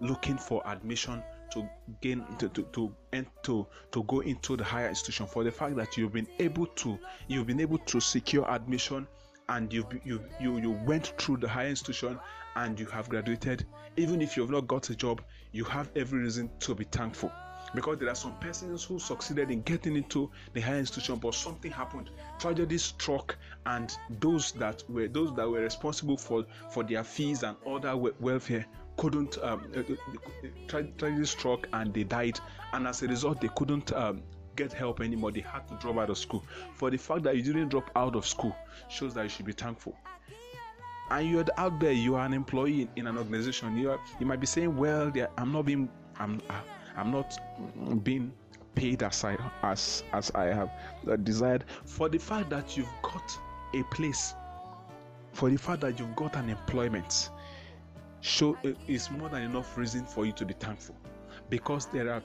looking 0.00 0.36
for 0.36 0.62
admission 0.66 1.22
to 1.50 1.68
gain 2.00 2.24
to 2.38 2.48
to 2.50 2.62
to, 2.72 2.94
and 3.12 3.26
to 3.42 3.66
to 3.92 4.02
go 4.04 4.20
into 4.20 4.56
the 4.56 4.64
higher 4.64 4.88
institution 4.88 5.26
for 5.26 5.44
the 5.44 5.50
fact 5.50 5.76
that 5.76 5.96
you've 5.96 6.12
been 6.12 6.28
able 6.38 6.66
to 6.66 6.98
you've 7.28 7.46
been 7.46 7.60
able 7.60 7.78
to 7.78 8.00
secure 8.00 8.48
admission 8.50 9.06
and 9.48 9.72
you 9.72 9.86
you 10.04 10.20
you 10.40 10.58
you 10.58 10.70
went 10.86 11.14
through 11.18 11.36
the 11.38 11.48
higher 11.48 11.68
institution 11.68 12.18
and 12.56 12.78
you 12.78 12.86
have 12.86 13.08
graduated. 13.08 13.64
Even 13.96 14.20
if 14.20 14.36
you've 14.36 14.50
not 14.50 14.66
got 14.66 14.90
a 14.90 14.94
job 14.94 15.22
you 15.52 15.64
have 15.64 15.90
every 15.96 16.20
reason 16.20 16.50
to 16.60 16.74
be 16.74 16.84
thankful. 16.84 17.32
Because 17.74 17.98
there 17.98 18.08
are 18.08 18.14
some 18.14 18.34
persons 18.38 18.84
who 18.84 18.98
succeeded 18.98 19.50
in 19.50 19.60
getting 19.62 19.96
into 19.96 20.30
the 20.54 20.60
higher 20.60 20.78
institution 20.78 21.16
but 21.16 21.34
something 21.34 21.70
happened. 21.70 22.10
Tragedy 22.38 22.78
struck 22.78 23.36
and 23.66 23.96
those 24.20 24.52
that 24.52 24.82
were 24.88 25.08
those 25.08 25.34
that 25.36 25.48
were 25.48 25.60
responsible 25.60 26.16
for 26.16 26.44
for 26.70 26.82
their 26.84 27.04
fees 27.04 27.42
and 27.42 27.56
other 27.66 27.96
welfare 27.96 28.66
couldn't 28.98 29.38
um, 29.42 29.62
uh, 29.74 29.80
uh, 29.80 30.82
tragedy 30.98 31.24
struck 31.24 31.66
and 31.72 31.94
they 31.94 32.04
died. 32.04 32.38
And 32.72 32.86
as 32.86 33.02
a 33.02 33.08
result 33.08 33.40
they 33.40 33.48
couldn't 33.56 33.92
um, 33.92 34.22
get 34.56 34.72
help 34.72 35.00
anymore. 35.00 35.32
They 35.32 35.40
had 35.40 35.66
to 35.68 35.74
drop 35.76 35.96
out 35.98 36.10
of 36.10 36.18
school. 36.18 36.44
For 36.74 36.90
the 36.90 36.98
fact 36.98 37.22
that 37.22 37.36
you 37.36 37.42
didn't 37.42 37.68
drop 37.68 37.90
out 37.96 38.16
of 38.16 38.26
school 38.26 38.54
shows 38.88 39.14
that 39.14 39.22
you 39.22 39.28
should 39.28 39.46
be 39.46 39.52
thankful. 39.52 39.96
And 41.10 41.30
you're 41.30 41.44
out 41.56 41.80
there 41.80 41.92
you 41.92 42.16
are 42.16 42.26
an 42.26 42.34
employee 42.34 42.82
in, 42.82 42.88
in 42.96 43.06
an 43.06 43.16
organization. 43.16 43.78
You 43.78 43.92
are 43.92 44.00
you 44.20 44.26
might 44.26 44.40
be 44.40 44.46
saying 44.46 44.76
well 44.76 45.10
i'm 45.38 45.52
not 45.52 45.64
being 45.64 45.88
i'm 46.18 46.42
uh, 46.50 46.60
I'm 46.98 47.12
not 47.12 47.38
being 48.02 48.32
paid 48.74 49.04
as 49.04 49.24
I 49.24 49.36
as 49.62 50.02
as 50.12 50.30
I 50.32 50.46
have 50.46 50.70
desired. 51.22 51.64
For 51.86 52.08
the 52.08 52.18
fact 52.18 52.50
that 52.50 52.76
you've 52.76 52.92
got 53.02 53.38
a 53.74 53.84
place, 53.84 54.34
for 55.32 55.48
the 55.48 55.56
fact 55.56 55.80
that 55.82 55.98
you've 55.98 56.16
got 56.16 56.34
an 56.36 56.50
employment. 56.50 57.30
Show 58.20 58.56
is 58.86 59.10
more 59.10 59.28
than 59.28 59.42
enough 59.42 59.76
reason 59.78 60.04
for 60.04 60.26
you 60.26 60.32
to 60.32 60.44
be 60.44 60.54
thankful, 60.54 60.96
because 61.50 61.86
there 61.86 62.12
are 62.12 62.22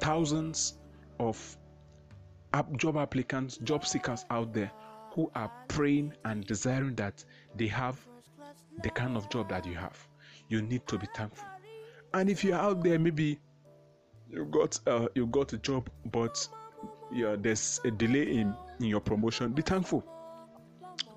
thousands 0.00 0.74
of 1.18 1.56
job 2.76 2.96
applicants, 2.96 3.58
job 3.58 3.86
seekers 3.86 4.24
out 4.30 4.52
there 4.52 4.70
who 5.12 5.30
are 5.34 5.50
praying 5.68 6.12
and 6.24 6.46
desiring 6.46 6.94
that 6.96 7.24
they 7.56 7.66
have 7.66 7.98
the 8.82 8.90
kind 8.90 9.16
of 9.16 9.28
job 9.28 9.48
that 9.48 9.66
you 9.66 9.74
have. 9.74 9.98
You 10.48 10.62
need 10.62 10.86
to 10.88 10.98
be 10.98 11.06
thankful. 11.14 11.46
And 12.14 12.28
if 12.28 12.42
you're 12.44 12.58
out 12.58 12.82
there, 12.82 12.98
maybe 12.98 13.38
you 14.28 14.44
got 14.46 14.78
uh, 14.86 15.08
you 15.14 15.26
got 15.26 15.52
a 15.52 15.58
job, 15.58 15.88
but 16.10 16.46
yeah, 17.12 17.36
there's 17.38 17.80
a 17.84 17.90
delay 17.90 18.22
in, 18.36 18.54
in 18.78 18.86
your 18.86 19.00
promotion. 19.00 19.52
Be 19.52 19.62
thankful 19.62 20.04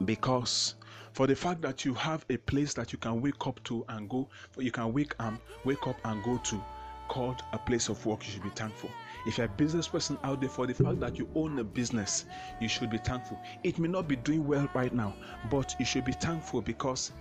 because 0.06 0.76
for 1.14 1.28
the 1.28 1.36
fact 1.36 1.62
that 1.62 1.86
you 1.86 1.94
have 1.94 2.26
a 2.30 2.38
place 2.38 2.74
that 2.74 2.92
you 2.92 2.98
can 2.98 3.22
wake 3.22 3.46
up 3.48 3.64
to 3.66 3.86
and 3.90 4.10
go, 4.10 4.28
you 4.58 4.72
can 4.72 4.92
wake 4.92 5.14
and 5.20 5.38
wake 5.64 5.88
up 5.88 5.98
and 6.06 6.24
go 6.24 6.38
to, 6.38 6.62
called 7.08 7.44
a 7.54 7.58
place 7.58 7.88
of 7.88 8.04
work. 8.06 8.26
You 8.26 8.34
should 8.34 8.44
be 8.44 8.50
thankful. 8.50 8.90
If 9.28 9.38
you're 9.38 9.46
a 9.46 9.50
business 9.50 9.88
person 9.88 10.18
out 10.24 10.42
there, 10.42 10.50
for 10.50 10.66
the 10.66 10.74
fact 10.74 11.00
that 11.00 11.18
you 11.18 11.30
own 11.36 11.60
a 11.60 11.64
business, 11.64 12.26
you 12.60 12.68
should 12.68 12.90
be 12.90 12.98
thankful. 12.98 13.40
It 13.64 13.78
may 13.78 13.88
not 13.88 14.08
be 14.08 14.16
doing 14.16 14.46
well 14.46 14.68
right 14.74 14.94
now, 14.94 15.16
but 15.52 15.76
you 15.80 15.86
should 15.86 16.04
be 16.04 16.14
thankful 16.14 16.62
because 16.62 17.12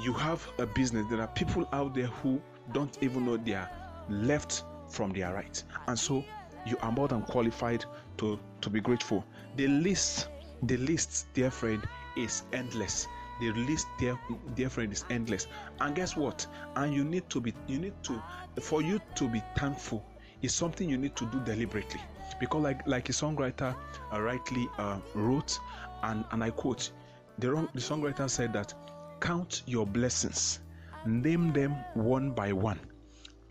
you 0.00 0.14
have 0.14 0.46
a 0.58 0.66
business. 0.66 1.06
There 1.10 1.20
are 1.20 1.28
people 1.28 1.68
out 1.72 1.94
there 1.94 2.06
who 2.06 2.40
don't 2.72 2.96
even 3.02 3.26
know 3.26 3.36
they 3.36 3.54
are 3.54 3.70
left 4.08 4.64
from 4.88 5.12
their 5.12 5.34
right. 5.34 5.62
And 5.86 5.98
so 5.98 6.24
you 6.66 6.76
are 6.80 6.90
more 6.90 7.08
than 7.08 7.22
qualified 7.22 7.84
to, 8.18 8.38
to 8.62 8.70
be 8.70 8.80
grateful. 8.80 9.24
The 9.56 9.68
list, 9.68 10.28
the 10.62 10.78
list, 10.78 11.26
dear 11.34 11.50
friend, 11.50 11.86
is 12.16 12.42
endless. 12.52 13.08
The 13.40 13.52
list, 13.52 13.86
dear, 13.98 14.18
dear 14.54 14.68
friend, 14.68 14.92
is 14.92 15.04
endless. 15.10 15.46
And 15.80 15.94
guess 15.94 16.16
what? 16.16 16.46
And 16.76 16.94
you 16.94 17.04
need 17.04 17.28
to 17.30 17.40
be, 17.40 17.54
you 17.66 17.78
need 17.78 17.94
to, 18.04 18.22
for 18.60 18.82
you 18.82 19.00
to 19.16 19.28
be 19.28 19.42
thankful, 19.56 20.04
is 20.42 20.54
something 20.54 20.88
you 20.88 20.98
need 20.98 21.16
to 21.16 21.26
do 21.26 21.40
deliberately. 21.40 22.00
Because, 22.40 22.62
like 22.62 22.86
like 22.86 23.08
a 23.08 23.12
songwriter 23.12 23.74
uh, 24.12 24.20
rightly 24.20 24.68
uh, 24.78 24.98
wrote, 25.14 25.58
and 26.02 26.24
and 26.32 26.42
I 26.42 26.50
quote, 26.50 26.90
the 27.38 27.52
wrong, 27.52 27.68
the 27.74 27.80
songwriter 27.80 28.28
said 28.28 28.52
that, 28.52 28.74
count 29.20 29.62
your 29.66 29.86
blessings, 29.86 30.60
name 31.06 31.52
them 31.52 31.76
one 31.94 32.30
by 32.32 32.52
one 32.52 32.80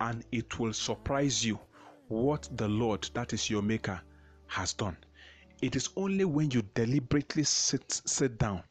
and 0.01 0.25
it 0.31 0.59
will 0.59 0.73
surprise 0.73 1.45
you 1.45 1.59
what 2.07 2.49
the 2.57 2.67
Lord, 2.67 3.07
that 3.13 3.33
is 3.33 3.49
your 3.49 3.61
Maker, 3.61 4.01
has 4.47 4.73
done. 4.73 4.97
It 5.61 5.75
is 5.75 5.89
only 5.95 6.25
when 6.25 6.51
you 6.51 6.63
deliberately 6.73 7.43
sit 7.43 7.91
sit 8.05 8.37
down 8.37 8.63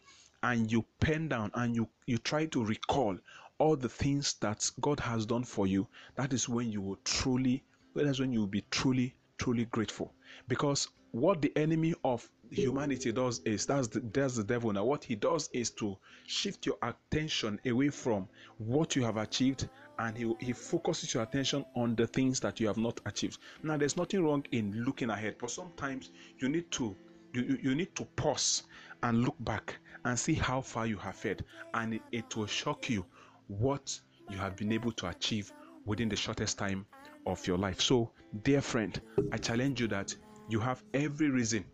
and 0.43 0.71
you 0.71 0.85
pen 1.01 1.29
down 1.29 1.51
and 1.55 1.75
you 1.75 1.89
you 2.07 2.19
try 2.19 2.47
to 2.47 2.65
recall 2.65 3.17
all 3.59 3.77
the 3.77 3.89
things 3.89 4.35
that 4.41 4.69
God 4.81 5.01
has 5.01 5.27
done 5.27 5.45
for 5.45 5.67
you. 5.67 5.87
That 6.17 6.33
is 6.33 6.49
when 6.49 6.73
you 6.73 6.81
will 6.81 6.99
truly. 7.05 7.63
That's 7.95 8.19
when 8.21 8.33
you 8.33 8.41
will 8.41 8.47
be 8.47 8.65
truly 8.71 9.15
truly 9.39 9.65
grateful 9.67 10.13
because 10.49 10.89
what 11.13 11.41
the 11.43 11.53
enemy 11.57 11.95
of 12.05 12.29
humanity 12.51 13.11
does 13.11 13.41
is 13.45 13.67
that's 13.67 13.89
the, 13.89 14.01
that's 14.13 14.37
the 14.37 14.45
devil 14.45 14.73
now 14.73 14.85
what 14.85 15.03
he 15.03 15.15
does 15.15 15.49
is 15.53 15.71
to 15.71 15.97
shift 16.27 16.67
your 16.67 16.77
attention 16.83 17.59
away 17.67 17.89
from 17.89 18.29
what 18.59 18.95
you 18.95 19.03
have 19.03 19.17
achieved 19.17 19.69
and 20.01 20.17
he, 20.17 20.35
he 20.41 20.53
focuses 20.53 21.13
your 21.15 21.23
attention 21.23 21.65
on 21.77 21.95
the 21.95 22.07
things 22.07 22.41
that 22.41 22.59
you 22.59 22.67
have 22.67 22.79
not 22.79 23.01
achieved. 23.07 23.39
Now 23.63 23.77
there's 23.77 23.97
nothing 23.97 24.25
wrong 24.25 24.45
in 24.53 24.85
looking 24.85 25.11
ahead 25.11 25.37
but 25.39 25.51
sometimes 25.51 26.11
you 26.39 26.49
need 26.49 26.71
to 26.73 26.97
you, 27.33 27.59
you 27.63 27.75
need 27.75 27.95
to 27.97 28.05
pause 28.17 28.65
and 29.03 29.23
look 29.23 29.37
back 29.41 29.77
and 30.05 30.19
see 30.19 30.35
how 30.35 30.63
far 30.63 30.87
you 30.87 30.97
have 30.97 31.15
fared. 31.15 31.45
And 31.75 31.95
it, 31.95 32.03
it 32.11 32.37
will 32.37 32.47
shock 32.47 32.91
you 32.91 33.05
what 33.47 34.01
you 34.29 34.37
have 34.39 34.57
been 34.57 34.73
able 34.73 34.93
to 34.93 35.09
achieve 35.09 35.53
within 35.85 36.09
the 36.09 36.17
shortest 36.17 36.59
time 36.59 36.87
of 37.27 37.47
your 37.47 37.59
life. 37.59 37.81
So 37.81 38.11
dear 38.45 38.61
friend 38.61 39.01
i 39.33 39.37
challenge 39.37 39.81
you 39.81 39.89
that 39.89 40.15
you 40.49 40.61
have 40.61 40.83
every 40.95 41.29
reason 41.31 41.65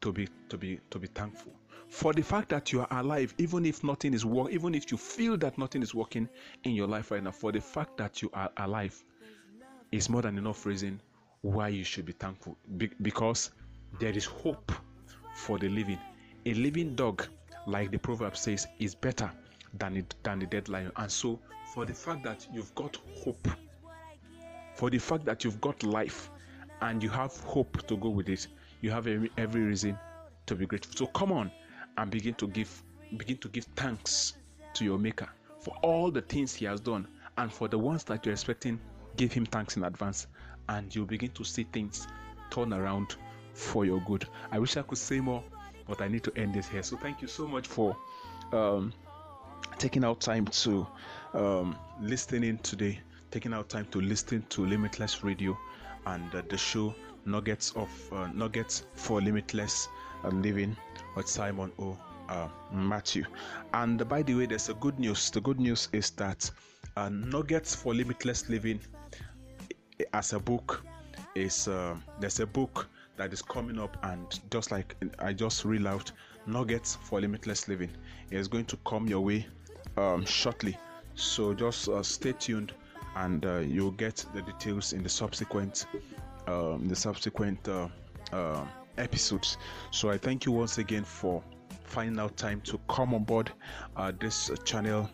to 0.00 0.12
be 0.12 0.28
to 0.48 0.56
be 0.56 0.78
to 0.88 0.98
be 0.98 1.08
thankful 1.08 1.52
for 1.90 2.12
the 2.12 2.22
fact 2.22 2.48
that 2.50 2.72
you 2.72 2.80
are 2.80 2.88
alive, 3.00 3.34
even 3.38 3.66
if 3.66 3.82
nothing 3.82 4.14
is 4.14 4.24
working, 4.24 4.54
even 4.54 4.74
if 4.74 4.90
you 4.90 4.96
feel 4.96 5.36
that 5.38 5.58
nothing 5.58 5.82
is 5.82 5.94
working 5.94 6.28
in 6.64 6.72
your 6.72 6.86
life 6.86 7.10
right 7.10 7.22
now, 7.22 7.32
for 7.32 7.50
the 7.52 7.60
fact 7.60 7.96
that 7.98 8.22
you 8.22 8.30
are 8.32 8.50
alive 8.58 9.04
is 9.90 10.08
more 10.08 10.22
than 10.22 10.38
enough 10.38 10.64
reason 10.64 11.00
why 11.42 11.68
you 11.68 11.82
should 11.82 12.06
be 12.06 12.12
thankful. 12.12 12.56
Be- 12.76 12.90
because 13.02 13.50
there 13.98 14.12
is 14.12 14.24
hope 14.24 14.70
for 15.34 15.58
the 15.58 15.68
living. 15.68 15.98
A 16.46 16.54
living 16.54 16.94
dog, 16.94 17.26
like 17.66 17.90
the 17.90 17.98
proverb 17.98 18.36
says, 18.36 18.68
is 18.78 18.94
better 18.94 19.30
than 19.74 19.96
it, 19.96 20.14
than 20.22 20.38
the 20.38 20.46
dead 20.46 20.68
lion. 20.68 20.92
And 20.96 21.10
so, 21.10 21.40
for 21.74 21.84
the 21.84 21.94
fact 21.94 22.22
that 22.22 22.46
you've 22.52 22.74
got 22.76 22.96
hope, 23.24 23.48
for 24.74 24.90
the 24.90 24.98
fact 24.98 25.24
that 25.24 25.42
you've 25.44 25.60
got 25.60 25.82
life, 25.82 26.30
and 26.82 27.02
you 27.02 27.10
have 27.10 27.36
hope 27.40 27.86
to 27.88 27.96
go 27.96 28.08
with 28.08 28.28
it, 28.28 28.46
you 28.80 28.90
have 28.90 29.06
every, 29.06 29.30
every 29.36 29.62
reason 29.62 29.98
to 30.46 30.54
be 30.54 30.66
grateful. 30.66 30.94
So 30.96 31.06
come 31.06 31.32
on, 31.32 31.50
and 32.00 32.10
begin 32.10 32.34
to 32.34 32.48
give 32.48 32.82
begin 33.18 33.36
to 33.36 33.48
give 33.48 33.64
thanks 33.76 34.34
to 34.72 34.84
your 34.84 34.98
maker 34.98 35.28
for 35.58 35.74
all 35.82 36.10
the 36.10 36.22
things 36.22 36.54
he 36.54 36.64
has 36.64 36.80
done 36.80 37.06
and 37.36 37.52
for 37.52 37.68
the 37.68 37.78
ones 37.78 38.04
that 38.04 38.24
you're 38.24 38.32
expecting 38.32 38.80
give 39.16 39.32
him 39.32 39.44
thanks 39.44 39.76
in 39.76 39.84
advance 39.84 40.26
and 40.70 40.94
you'll 40.94 41.04
begin 41.04 41.30
to 41.30 41.44
see 41.44 41.64
things 41.72 42.06
turn 42.50 42.72
around 42.72 43.16
for 43.52 43.84
your 43.84 44.00
good. 44.00 44.26
I 44.50 44.58
wish 44.58 44.76
i 44.76 44.82
could 44.82 44.98
say 44.98 45.20
more 45.20 45.44
but 45.86 46.00
i 46.00 46.08
need 46.08 46.24
to 46.24 46.32
end 46.36 46.54
this 46.54 46.68
here. 46.68 46.82
So 46.82 46.96
thank 46.96 47.20
you 47.20 47.28
so 47.28 47.46
much 47.46 47.66
for 47.66 47.96
um, 48.52 48.92
taking 49.78 50.04
out 50.04 50.20
time 50.20 50.46
to 50.46 50.86
um, 51.34 51.76
listening 52.00 52.58
today 52.58 52.98
taking 53.30 53.52
out 53.52 53.68
time 53.68 53.86
to 53.90 54.00
listen 54.00 54.44
to 54.48 54.64
limitless 54.66 55.22
radio 55.22 55.56
and 56.06 56.34
uh, 56.34 56.42
the 56.48 56.56
show 56.56 56.94
nuggets 57.24 57.72
of 57.72 57.88
uh, 58.12 58.28
nuggets 58.34 58.86
for 58.94 59.20
limitless 59.20 59.88
uh, 60.24 60.28
living 60.28 60.76
with 61.16 61.28
Simon 61.28 61.72
O. 61.78 61.96
Uh, 62.28 62.48
Matthew. 62.72 63.24
And 63.74 64.08
by 64.08 64.22
the 64.22 64.36
way, 64.36 64.46
there's 64.46 64.68
a 64.68 64.74
good 64.74 65.00
news. 65.00 65.30
The 65.32 65.40
good 65.40 65.58
news 65.58 65.88
is 65.92 66.10
that 66.10 66.48
uh, 66.96 67.08
Nuggets 67.08 67.74
for 67.74 67.92
Limitless 67.92 68.48
Living 68.48 68.78
as 70.14 70.32
a 70.32 70.38
book 70.38 70.84
is 71.34 71.66
uh, 71.66 71.96
there's 72.20 72.38
a 72.38 72.46
book 72.46 72.86
that 73.16 73.32
is 73.32 73.42
coming 73.42 73.80
up, 73.80 73.96
and 74.04 74.38
just 74.50 74.70
like 74.70 74.94
I 75.18 75.32
just 75.32 75.64
read 75.64 75.86
out, 75.86 76.12
Nuggets 76.46 76.98
for 77.02 77.20
Limitless 77.20 77.66
Living 77.66 77.90
is 78.30 78.46
going 78.46 78.66
to 78.66 78.76
come 78.86 79.08
your 79.08 79.20
way 79.22 79.46
um, 79.96 80.24
shortly. 80.24 80.78
So 81.16 81.52
just 81.52 81.88
uh, 81.88 82.02
stay 82.02 82.32
tuned, 82.32 82.72
and 83.16 83.44
uh, 83.44 83.58
you'll 83.58 83.90
get 83.90 84.24
the 84.34 84.42
details 84.42 84.92
in 84.92 85.02
the 85.02 85.08
subsequent 85.08 85.86
um, 86.50 86.88
the 86.88 86.96
subsequent 86.96 87.68
uh, 87.68 87.88
uh, 88.32 88.64
episodes. 88.98 89.56
So 89.90 90.10
I 90.10 90.18
thank 90.18 90.44
you 90.44 90.52
once 90.52 90.78
again 90.78 91.04
for 91.04 91.42
finding 91.84 92.18
out 92.18 92.36
time 92.36 92.60
to 92.62 92.78
come 92.88 93.14
on 93.14 93.24
board 93.24 93.52
uh, 93.96 94.12
this 94.18 94.50
channel 94.64 95.08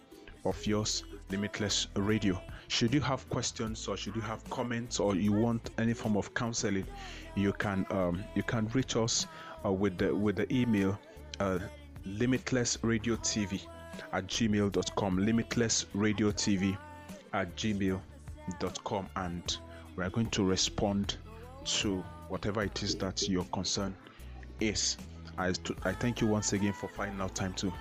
of 0.45 0.65
yours, 0.67 1.05
Limitless 1.31 1.89
Radio. 1.97 2.41
Should 2.69 2.95
you 2.95 3.01
have 3.01 3.29
questions 3.31 3.87
or 3.89 3.97
should 3.97 4.17
you 4.17 4.23
have 4.23 4.49
comments 4.51 5.01
or 5.01 5.15
you 5.15 5.33
want 5.33 5.71
any 5.79 5.95
form 5.95 6.17
of 6.17 6.35
counseling, 6.35 6.87
you 7.35 7.53
can 7.53 7.87
um, 7.91 8.25
you 8.35 8.43
can 8.43 8.67
reach 8.69 8.97
us 8.97 9.27
uh, 9.65 9.73
with 9.73 9.99
the 9.99 10.15
with 10.15 10.37
the 10.37 10.53
email 10.53 10.99
uh, 11.41 11.59
limitlessradiotv 12.07 13.61
at 14.13 14.27
gmail.com 14.27 15.19
limitlessradiotv 15.19 16.79
at 17.33 17.57
gmail.com 17.57 19.09
and 19.17 19.59
we're 19.97 20.11
going 20.11 20.31
to 20.31 20.45
respond 20.45 21.17
to 21.67 22.05
whatever 22.29 22.63
it 22.63 22.83
is 22.83 22.95
that 22.97 23.29
your 23.29 23.45
concern 23.53 23.95
is. 24.61 24.97
I, 25.39 25.53
I 25.85 25.93
thank 25.93 26.21
you 26.21 26.27
once 26.27 26.53
again 26.53 26.73
for 26.73 26.89
finding 26.89 27.21
out 27.21 27.35
time 27.35 27.53
to 27.55 27.73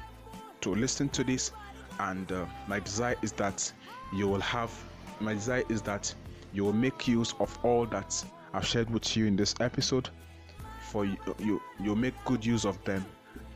to 0.61 0.75
listen 0.75 1.09
to 1.09 1.23
this. 1.23 1.51
And 1.99 2.29
uh, 2.31 2.45
my 2.67 2.79
desire 2.79 3.15
is 3.21 3.31
that 3.33 3.71
you 4.13 4.27
will 4.27 4.41
have. 4.41 4.71
My 5.19 5.33
desire 5.33 5.63
is 5.69 5.81
that 5.83 6.13
you 6.53 6.65
will 6.65 6.73
make 6.73 7.07
use 7.07 7.33
of 7.39 7.57
all 7.63 7.85
that 7.87 8.23
I've 8.53 8.65
shared 8.65 8.89
with 8.89 9.15
you 9.15 9.27
in 9.27 9.35
this 9.35 9.55
episode. 9.59 10.09
For 10.89 11.05
you, 11.05 11.17
you, 11.39 11.61
you'll 11.79 11.95
make 11.95 12.13
good 12.25 12.45
use 12.45 12.65
of 12.65 12.83
them, 12.83 13.05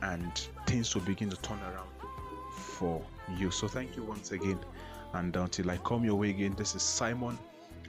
and 0.02 0.32
things 0.66 0.94
will 0.94 1.02
begin 1.02 1.30
to 1.30 1.36
turn 1.38 1.58
around 1.60 1.88
for 2.52 3.02
you. 3.36 3.50
So 3.50 3.68
thank 3.68 3.96
you 3.96 4.04
once 4.04 4.32
again. 4.32 4.58
And 5.12 5.34
until 5.36 5.70
I 5.70 5.76
come 5.78 6.04
your 6.04 6.14
way 6.14 6.30
again, 6.30 6.54
this 6.56 6.74
is 6.74 6.82
Simon 6.82 7.38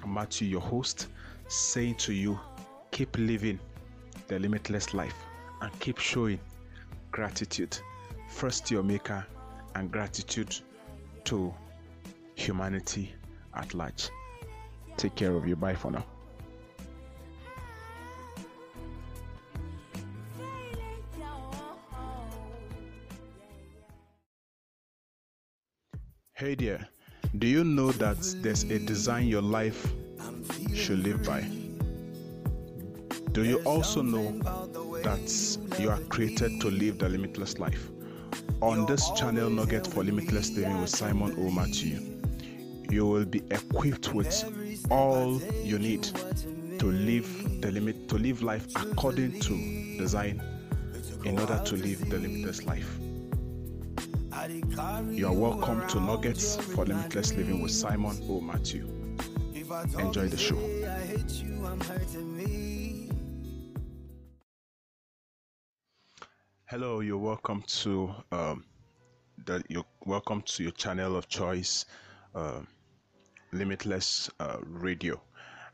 Matthew, 0.08 0.48
your 0.48 0.62
host, 0.62 1.08
saying 1.52 1.96
to 1.96 2.14
you, 2.14 2.40
keep 2.92 3.18
living 3.18 3.60
the 4.28 4.40
limitless 4.40 4.94
life 4.94 5.16
and 5.62 5.80
keep 5.80 5.98
showing 5.98 6.40
gratitude 7.12 7.78
first 8.30 8.66
to 8.68 8.76
your 8.76 8.84
maker 8.84 9.26
and 9.76 9.92
gratitude 9.92 10.56
to 11.26 11.54
humanity 12.36 13.14
at 13.54 13.74
large. 13.74 14.10
Take 14.96 15.16
care 15.16 15.34
of 15.34 15.46
you. 15.48 15.56
Bye 15.56 15.76
for 15.76 15.92
now. 15.92 16.06
Hey 26.34 26.56
there, 26.56 26.88
do 27.38 27.46
you 27.46 27.64
know 27.64 27.92
that 27.92 28.18
there's 28.42 28.64
a 28.64 28.80
design 28.80 29.28
your 29.28 29.44
life 29.44 29.94
should 30.74 31.00
live 31.00 31.24
by? 31.24 31.42
Do 33.32 33.44
you 33.46 33.60
also 33.64 34.02
know 34.02 34.32
that 35.04 35.80
you 35.80 35.90
are 35.90 36.00
created 36.10 36.60
to 36.62 36.70
live 36.70 36.98
the 36.98 37.10
limitless 37.10 37.60
life? 37.60 37.90
On 38.62 38.86
this 38.86 39.10
channel, 39.12 39.50
Nugget 39.50 39.88
for 39.88 40.04
Limitless 40.04 40.52
Living 40.52 40.82
with 40.82 40.90
Simon 40.90 41.34
O. 41.38 41.50
You 42.92 43.06
will 43.06 43.26
be 43.26 43.42
equipped 43.52 44.14
with 44.14 44.86
all 44.90 45.42
you 45.64 45.80
need 45.80 46.04
to 46.80 46.88
live 46.88 47.62
the 47.62 47.72
limit 47.72 48.10
to 48.10 48.18
live 48.18 48.42
life 48.42 48.68
according 48.76 49.40
to 49.40 49.98
design 49.98 50.44
in 51.24 51.40
order 51.40 51.62
to 51.64 51.76
live 51.76 52.10
the 52.10 52.18
limitless 52.18 52.66
life. 52.66 52.98
You 55.10 55.28
are 55.28 55.34
welcome 55.34 55.88
to 55.90 56.00
Nuggets 56.00 56.56
for 56.56 56.86
Limitless 56.86 57.34
Living 57.34 57.62
with 57.62 57.72
Simon 57.72 58.18
O. 58.28 58.42
Enjoy 59.72 60.28
the 60.28 60.38
show. 60.38 60.58
Hello, 66.66 67.00
you're 67.00 67.18
welcome 67.18 67.64
to 67.68 68.14
um, 68.34 68.66
the, 69.46 69.64
you're 69.70 69.86
welcome 70.06 70.42
to 70.42 70.64
your 70.64 70.74
channel 70.74 71.16
of 71.16 71.30
choice, 71.30 71.86
uh, 72.36 72.60
Limitless 73.54 74.30
uh, 74.42 74.58
Radio, 74.66 75.22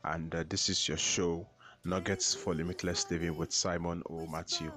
and 0.04 0.32
uh, 0.32 0.44
this 0.48 0.68
is 0.68 0.86
your 0.86 0.96
show, 0.96 1.44
Nuggets 1.84 2.36
for 2.36 2.54
Limitless 2.54 3.10
Living 3.10 3.36
with 3.36 3.52
Simon 3.52 4.04
O. 4.10 4.28
Matthew, 4.28 4.70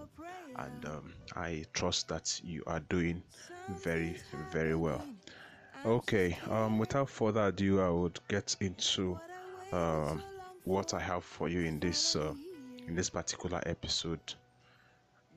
and 0.55 0.85
um, 0.85 1.13
I 1.35 1.65
trust 1.73 2.07
that 2.07 2.41
you 2.43 2.63
are 2.65 2.79
doing 2.79 3.21
very, 3.69 4.17
very 4.51 4.73
well. 4.73 5.05
Okay, 5.83 6.37
um, 6.51 6.77
without 6.77 7.09
further 7.09 7.47
ado, 7.47 7.81
I 7.81 7.89
would 7.89 8.19
get 8.27 8.55
into 8.59 9.19
um, 9.71 10.21
what 10.63 10.93
I 10.93 10.99
have 10.99 11.23
for 11.23 11.49
you 11.49 11.61
in 11.61 11.79
this 11.79 12.15
uh, 12.15 12.35
in 12.87 12.93
this 12.93 13.09
particular 13.09 13.63
episode. 13.65 14.19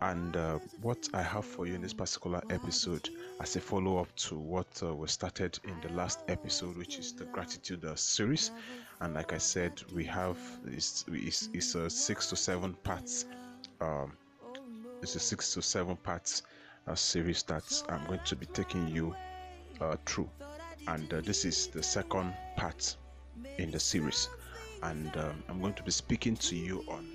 And 0.03 0.37
uh, 0.37 0.59
what 0.83 1.09
I 1.15 1.23
have 1.23 1.47
for 1.47 1.67
you 1.67 1.75
in 1.75 1.81
this 1.81 1.95
particular 1.95 2.43
episode, 2.51 3.09
as 3.41 3.57
a 3.57 3.61
follow 3.61 3.97
up 3.97 4.15
to 4.17 4.35
what 4.39 4.67
uh, 4.83 4.95
was 4.95 5.13
started 5.13 5.59
in 5.65 5.81
the 5.81 5.89
last 5.95 6.19
episode, 6.29 6.77
which 6.77 6.99
is 6.99 7.15
the 7.15 7.25
gratitude 7.25 7.83
uh, 7.83 7.95
series. 7.95 8.51
And 9.01 9.15
like 9.15 9.33
I 9.33 9.39
said, 9.39 9.83
we 9.95 10.04
have 10.04 10.37
it's, 10.67 11.07
it's, 11.09 11.49
it's 11.54 11.75
a 11.75 11.89
six 11.89 12.28
to 12.28 12.37
seven 12.37 12.75
parts. 12.85 13.25
Um, 13.80 14.13
it's 15.00 15.15
a 15.15 15.21
six 15.21 15.54
to 15.54 15.63
seven 15.63 15.97
parts 15.97 16.43
uh, 16.87 16.95
series 16.95 17.43
that 17.45 17.83
I'm 17.89 18.04
going 18.09 18.21
to 18.26 18.37
be 18.37 18.45
taking 18.47 18.89
you 18.89 19.17
uh, 19.80 19.97
through. 20.06 20.30
And 20.89 21.13
uh, 21.13 21.21
this 21.23 21.45
is 21.45 21.69
the 21.69 21.82
second 21.82 22.34
part 22.56 22.97
in 23.58 23.71
the 23.71 23.80
series. 23.80 24.28
And 24.82 25.17
um, 25.17 25.43
I'm 25.49 25.60
going 25.60 25.75
to 25.75 25.82
be 25.82 25.91
speaking 25.91 26.37
to 26.37 26.56
you 26.56 26.84
on 26.89 27.06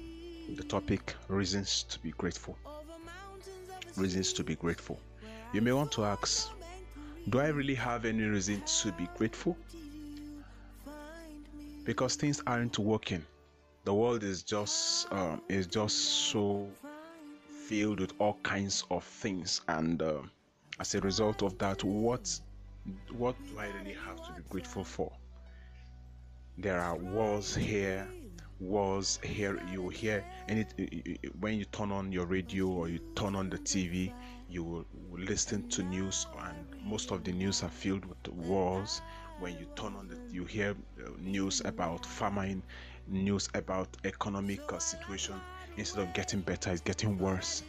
the 0.56 0.64
topic 0.64 1.16
reasons 1.28 1.84
to 1.84 2.00
be 2.00 2.12
grateful 2.12 2.58
reasons 4.00 4.34
to 4.34 4.44
be 4.44 4.56
grateful. 4.56 5.00
You 5.54 5.62
may 5.62 5.72
want 5.72 5.92
to 5.94 6.06
ask, 6.06 6.50
do 7.30 7.40
I 7.40 7.48
really 7.48 7.76
have 7.76 8.06
any 8.06 8.24
reason 8.24 8.62
to 8.82 8.92
be 8.94 9.08
grateful? 9.16 9.58
Because 11.84 12.16
things 12.16 12.42
aren't 12.48 12.80
working. 12.80 13.26
The 13.84 13.94
world 13.94 14.24
is 14.24 14.44
just 14.44 15.12
um, 15.12 15.42
is 15.50 15.66
just 15.66 15.96
so 15.98 16.68
filled 17.66 18.00
with 18.00 18.14
all 18.20 18.38
kinds 18.44 18.84
of 18.92 19.04
things, 19.04 19.62
and 19.68 20.02
uh, 20.02 20.22
as 20.80 20.96
a 20.96 21.00
result 21.02 21.42
of 21.42 21.58
that, 21.58 21.84
what 21.84 22.40
what 23.12 23.36
do 23.48 23.60
I 23.60 23.68
really 23.68 23.96
have 24.06 24.26
to 24.26 24.34
be 24.34 24.42
grateful 24.50 24.84
for? 24.84 25.12
There 26.58 26.80
are 26.80 26.96
wars 26.96 27.56
here, 27.56 28.08
wars 28.60 29.20
here 29.24 29.62
you 29.72 29.90
hear 29.90 30.24
and 30.48 30.60
it, 30.60 31.34
when 31.40 31.58
you 31.58 31.66
turn 31.66 31.92
on 31.92 32.12
your 32.12 32.26
radio 32.26 32.68
or 32.68 32.90
you 32.90 33.00
turn 33.16 33.34
on 33.34 33.50
the 33.50 33.58
tv 33.58 34.12
you 34.50 34.64
will, 34.64 34.86
will, 35.10 35.22
listen 35.22 35.70
to 35.70 35.82
news 35.82 36.28
and 36.40 36.58
most 36.84 37.12
of 37.12 37.24
the 37.24 37.32
news 37.32 37.64
are 37.64 37.70
filled 37.70 38.04
with 38.04 38.28
wars 38.28 39.02
when 39.40 39.54
you 39.58 39.66
turn 39.78 39.96
on 39.96 40.10
the 40.10 40.18
you 40.30 40.44
hear 40.44 40.72
uh, 40.72 41.10
news 41.22 41.62
about 41.64 42.06
famine 42.06 42.62
news 43.10 43.50
about 43.56 43.88
economic 44.04 44.62
uh, 44.72 44.78
situation. 44.80 45.36
Instead 45.78 46.02
of 46.04 46.14
getting 46.14 46.42
better 46.42 46.72
it's 46.72 46.82
getting 46.82 47.18
worse. 47.18 47.64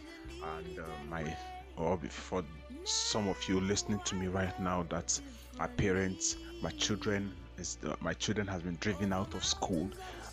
And 0.57 0.79
uh, 0.79 0.83
my 1.09 1.35
or 1.81 1.97
for 2.09 2.43
some 2.83 3.27
of 3.27 3.37
you 3.49 3.59
listening 3.59 3.99
to 4.05 4.15
me 4.15 4.27
right 4.27 4.57
now 4.59 4.83
that 4.89 5.19
are 5.59 5.67
parents 5.67 6.37
my 6.61 6.69
children 6.71 7.31
is 7.57 7.75
the, 7.75 7.95
my 8.01 8.13
children 8.13 8.47
has 8.47 8.61
been 8.61 8.77
driven 8.79 9.11
out 9.13 9.33
of 9.33 9.43
school. 9.43 9.89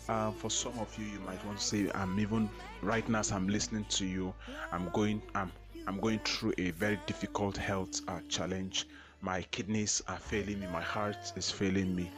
Uh, 0.07 0.31
for 0.31 0.49
some 0.49 0.77
of 0.79 0.95
you, 0.97 1.05
you 1.05 1.19
might 1.19 1.43
want 1.45 1.59
to 1.59 1.63
say, 1.63 1.89
"I'm 1.93 2.19
even 2.19 2.49
right 2.81 3.07
now 3.07 3.19
as 3.19 3.31
I'm 3.31 3.47
listening 3.47 3.85
to 3.89 4.05
you, 4.05 4.33
I'm 4.71 4.89
going, 4.89 5.21
I'm, 5.35 5.51
I'm 5.87 5.99
going 5.99 6.19
through 6.19 6.53
a 6.57 6.71
very 6.71 6.99
difficult 7.05 7.57
health 7.57 8.01
uh, 8.07 8.19
challenge. 8.27 8.87
My 9.21 9.41
kidneys 9.43 10.01
are 10.07 10.17
failing 10.17 10.59
me, 10.59 10.67
my 10.67 10.81
heart 10.81 11.17
is 11.35 11.51
failing 11.51 11.95
me, 11.95 12.09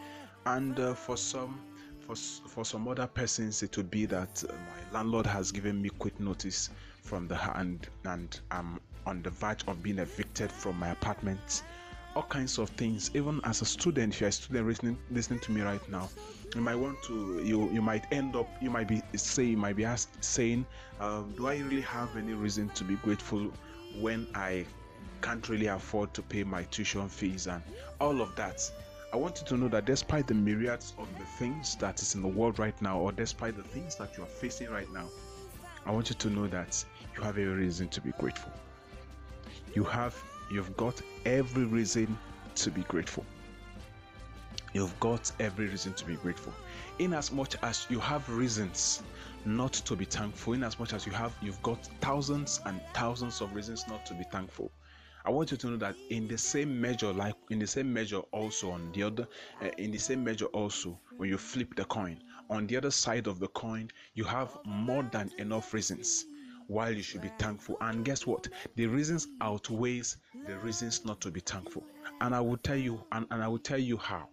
and 0.45 0.79
uh, 0.79 0.93
for 0.93 1.17
some, 1.17 1.59
for 1.99 2.15
for 2.15 2.63
some 2.63 2.87
other 2.87 3.07
persons, 3.07 3.63
it 3.63 3.75
would 3.77 3.91
be 3.91 4.05
that 4.07 4.43
my 4.49 4.99
landlord 4.99 5.25
has 5.25 5.51
given 5.51 5.81
me 5.81 5.89
quit 5.89 6.19
notice 6.19 6.69
from 7.01 7.27
the 7.27 7.35
hand, 7.35 7.87
and 8.05 8.39
I'm 8.51 8.79
on 9.05 9.21
the 9.23 9.29
verge 9.29 9.63
of 9.67 9.81
being 9.83 9.99
evicted 9.99 10.51
from 10.51 10.77
my 10.77 10.89
apartment." 10.89 11.63
all 12.15 12.23
kinds 12.23 12.57
of 12.57 12.69
things. 12.71 13.09
Even 13.13 13.39
as 13.45 13.61
a 13.61 13.65
student 13.65 14.13
if 14.13 14.19
you're 14.19 14.27
a 14.29 14.31
student 14.31 14.67
listening 14.67 14.97
listening 15.11 15.39
to 15.39 15.51
me 15.51 15.61
right 15.61 15.87
now 15.89 16.09
you 16.55 16.61
might 16.61 16.75
want 16.75 17.01
to 17.03 17.41
you 17.43 17.71
you 17.71 17.81
might 17.81 18.05
end 18.11 18.35
up 18.35 18.47
you 18.61 18.69
might 18.69 18.87
be 18.87 19.01
say 19.15 19.43
you 19.43 19.57
might 19.57 19.75
be 19.75 19.85
asked 19.85 20.21
saying 20.23 20.65
um, 20.99 21.33
do 21.37 21.47
i 21.47 21.57
really 21.59 21.81
have 21.81 22.15
any 22.17 22.33
reason 22.33 22.67
to 22.69 22.83
be 22.83 22.95
grateful 22.95 23.51
when 23.99 24.27
i 24.35 24.65
can't 25.21 25.47
really 25.47 25.67
afford 25.67 26.13
to 26.13 26.21
pay 26.21 26.43
my 26.43 26.63
tuition 26.63 27.07
fees 27.07 27.47
and 27.47 27.61
all 27.99 28.21
of 28.21 28.35
that? 28.35 28.69
I 29.13 29.17
want 29.17 29.39
you 29.39 29.47
to 29.47 29.57
know 29.57 29.67
that 29.67 29.85
despite 29.85 30.25
the 30.25 30.33
myriads 30.33 30.95
of 30.97 31.07
the 31.19 31.25
things 31.25 31.75
that 31.75 32.01
is 32.01 32.15
in 32.15 32.21
the 32.21 32.27
world 32.27 32.59
right 32.59 32.79
now 32.81 32.97
or 32.99 33.11
despite 33.11 33.55
the 33.55 33.63
things 33.63 33.95
that 33.97 34.17
you 34.17 34.23
are 34.23 34.33
facing 34.41 34.69
right 34.69 34.91
now 34.93 35.07
i 35.85 35.91
want 35.91 36.09
you 36.09 36.15
to 36.15 36.29
know 36.29 36.47
that 36.47 36.83
you 37.15 37.21
have 37.21 37.37
a 37.37 37.45
reason 37.45 37.87
to 37.89 38.01
be 38.01 38.11
grateful 38.19 38.51
you 39.73 39.83
have 39.83 40.15
you've 40.49 40.75
got 40.77 41.01
every 41.25 41.65
reason 41.65 42.17
to 42.55 42.71
be 42.71 42.81
grateful 42.83 43.25
You've 44.73 44.97
got 45.01 45.29
every 45.39 45.67
reason 45.67 45.93
to 45.95 46.05
be 46.05 46.15
grateful. 46.15 46.53
In 46.99 47.13
as 47.13 47.29
much 47.31 47.57
as 47.61 47.85
you 47.89 47.99
have 47.99 48.29
reasons 48.29 49.03
not 49.43 49.73
to 49.73 49.97
be 49.97 50.05
thankful, 50.05 50.53
in 50.53 50.63
as 50.63 50.79
much 50.79 50.93
as 50.93 51.05
you 51.05 51.11
have, 51.11 51.35
you've 51.41 51.61
got 51.61 51.85
thousands 51.99 52.61
and 52.65 52.79
thousands 52.93 53.41
of 53.41 53.53
reasons 53.53 53.85
not 53.89 54.05
to 54.05 54.13
be 54.13 54.23
thankful. 54.23 54.71
I 55.25 55.29
want 55.29 55.51
you 55.51 55.57
to 55.57 55.67
know 55.71 55.77
that 55.77 55.95
in 56.09 56.27
the 56.27 56.37
same 56.37 56.79
measure, 56.79 57.11
like 57.11 57.35
in 57.49 57.59
the 57.59 57.67
same 57.67 57.91
measure, 57.91 58.19
also 58.31 58.71
on 58.71 58.91
the 58.93 59.03
other, 59.03 59.27
uh, 59.61 59.69
in 59.77 59.91
the 59.91 59.97
same 59.97 60.23
measure, 60.23 60.45
also 60.45 60.97
when 61.17 61.27
you 61.29 61.37
flip 61.37 61.75
the 61.75 61.85
coin, 61.85 62.21
on 62.49 62.65
the 62.67 62.77
other 62.77 62.91
side 62.91 63.27
of 63.27 63.39
the 63.39 63.49
coin, 63.49 63.89
you 64.13 64.23
have 64.23 64.57
more 64.63 65.03
than 65.11 65.29
enough 65.37 65.73
reasons 65.73 66.25
while 66.71 66.91
you 66.91 67.03
should 67.03 67.21
be 67.21 67.31
thankful. 67.37 67.77
And 67.81 68.05
guess 68.05 68.25
what? 68.25 68.47
The 68.75 68.87
reasons 68.87 69.27
outweighs 69.41 70.17
the 70.47 70.57
reasons 70.59 71.03
not 71.05 71.19
to 71.21 71.31
be 71.31 71.41
thankful. 71.41 71.83
And 72.21 72.33
I 72.33 72.39
will 72.39 72.57
tell 72.57 72.77
you, 72.77 73.03
and, 73.11 73.27
and 73.29 73.43
I 73.43 73.47
will 73.47 73.59
tell 73.59 73.77
you 73.77 73.97
how. 73.97 74.29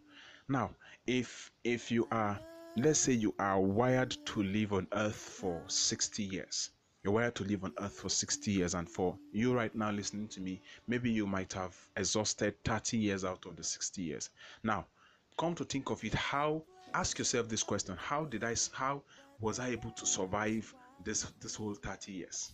Now, 0.48 0.70
if 1.06 1.50
if 1.64 1.90
you 1.90 2.06
are 2.12 2.38
let's 2.76 3.00
say 3.00 3.12
you 3.12 3.34
are 3.40 3.60
wired 3.60 4.16
to 4.26 4.42
live 4.42 4.72
on 4.72 4.86
earth 4.92 5.16
for 5.16 5.60
60 5.66 6.22
years 6.22 6.70
You're 7.02 7.12
wired 7.14 7.34
to 7.36 7.44
live 7.44 7.64
on 7.64 7.72
earth 7.80 7.94
for 7.94 8.08
60 8.08 8.50
years, 8.52 8.74
and 8.74 8.88
for 8.88 9.18
you 9.32 9.54
right 9.54 9.74
now 9.74 9.90
listening 9.90 10.28
to 10.28 10.40
me, 10.40 10.60
maybe 10.86 11.10
you 11.10 11.26
might 11.26 11.52
have 11.54 11.76
exhausted 11.96 12.54
30 12.64 12.98
years 12.98 13.24
out 13.24 13.46
of 13.46 13.56
the 13.56 13.64
60 13.64 14.02
years. 14.02 14.30
Now, 14.62 14.86
come 15.38 15.54
to 15.56 15.64
think 15.64 15.90
of 15.90 16.04
it, 16.04 16.14
how 16.14 16.62
ask 16.94 17.18
yourself 17.18 17.48
this 17.48 17.62
question: 17.62 17.96
How 17.96 18.24
did 18.24 18.44
I? 18.44 18.54
How 18.72 19.02
was 19.40 19.58
I 19.58 19.68
able 19.68 19.90
to 19.92 20.06
survive 20.06 20.72
this 21.04 21.24
this 21.40 21.54
whole 21.54 21.74
30 21.74 22.12
years? 22.12 22.52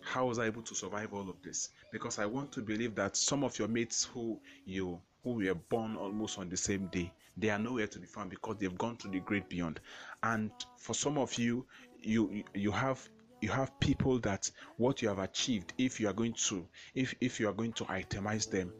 How 0.00 0.26
was 0.26 0.38
I 0.38 0.46
able 0.46 0.62
to 0.62 0.74
survive 0.74 1.12
all 1.12 1.28
of 1.28 1.42
this? 1.42 1.70
Because 1.90 2.18
I 2.18 2.26
want 2.26 2.52
to 2.52 2.60
believe 2.60 2.94
that 2.96 3.16
some 3.16 3.42
of 3.42 3.58
your 3.58 3.68
mates 3.68 4.04
who 4.04 4.38
you 4.66 5.00
who 5.22 5.32
were 5.32 5.54
born 5.54 5.96
almost 5.96 6.38
on 6.38 6.50
the 6.50 6.56
same 6.56 6.88
day, 6.88 7.10
they 7.36 7.48
are 7.48 7.58
nowhere 7.58 7.86
to 7.86 7.98
be 7.98 8.06
found 8.06 8.30
because 8.30 8.56
they've 8.58 8.76
gone 8.76 8.96
to 8.98 9.08
the 9.08 9.20
great 9.20 9.48
beyond. 9.48 9.80
And 10.22 10.50
for 10.76 10.94
some 10.94 11.16
of 11.16 11.34
you, 11.38 11.66
you 12.02 12.44
you 12.54 12.70
have 12.70 13.08
you 13.40 13.50
have 13.50 13.78
people 13.80 14.18
that 14.20 14.50
what 14.76 15.02
you 15.02 15.08
have 15.08 15.18
achieved 15.18 15.72
if 15.78 16.00
you 16.00 16.08
are 16.08 16.12
going 16.12 16.32
to 16.32 16.66
if 16.94 17.14
if 17.20 17.40
you 17.40 17.48
are 17.48 17.52
going 17.52 17.72
to 17.72 17.84
itemize 17.84 18.50
them 18.50 18.72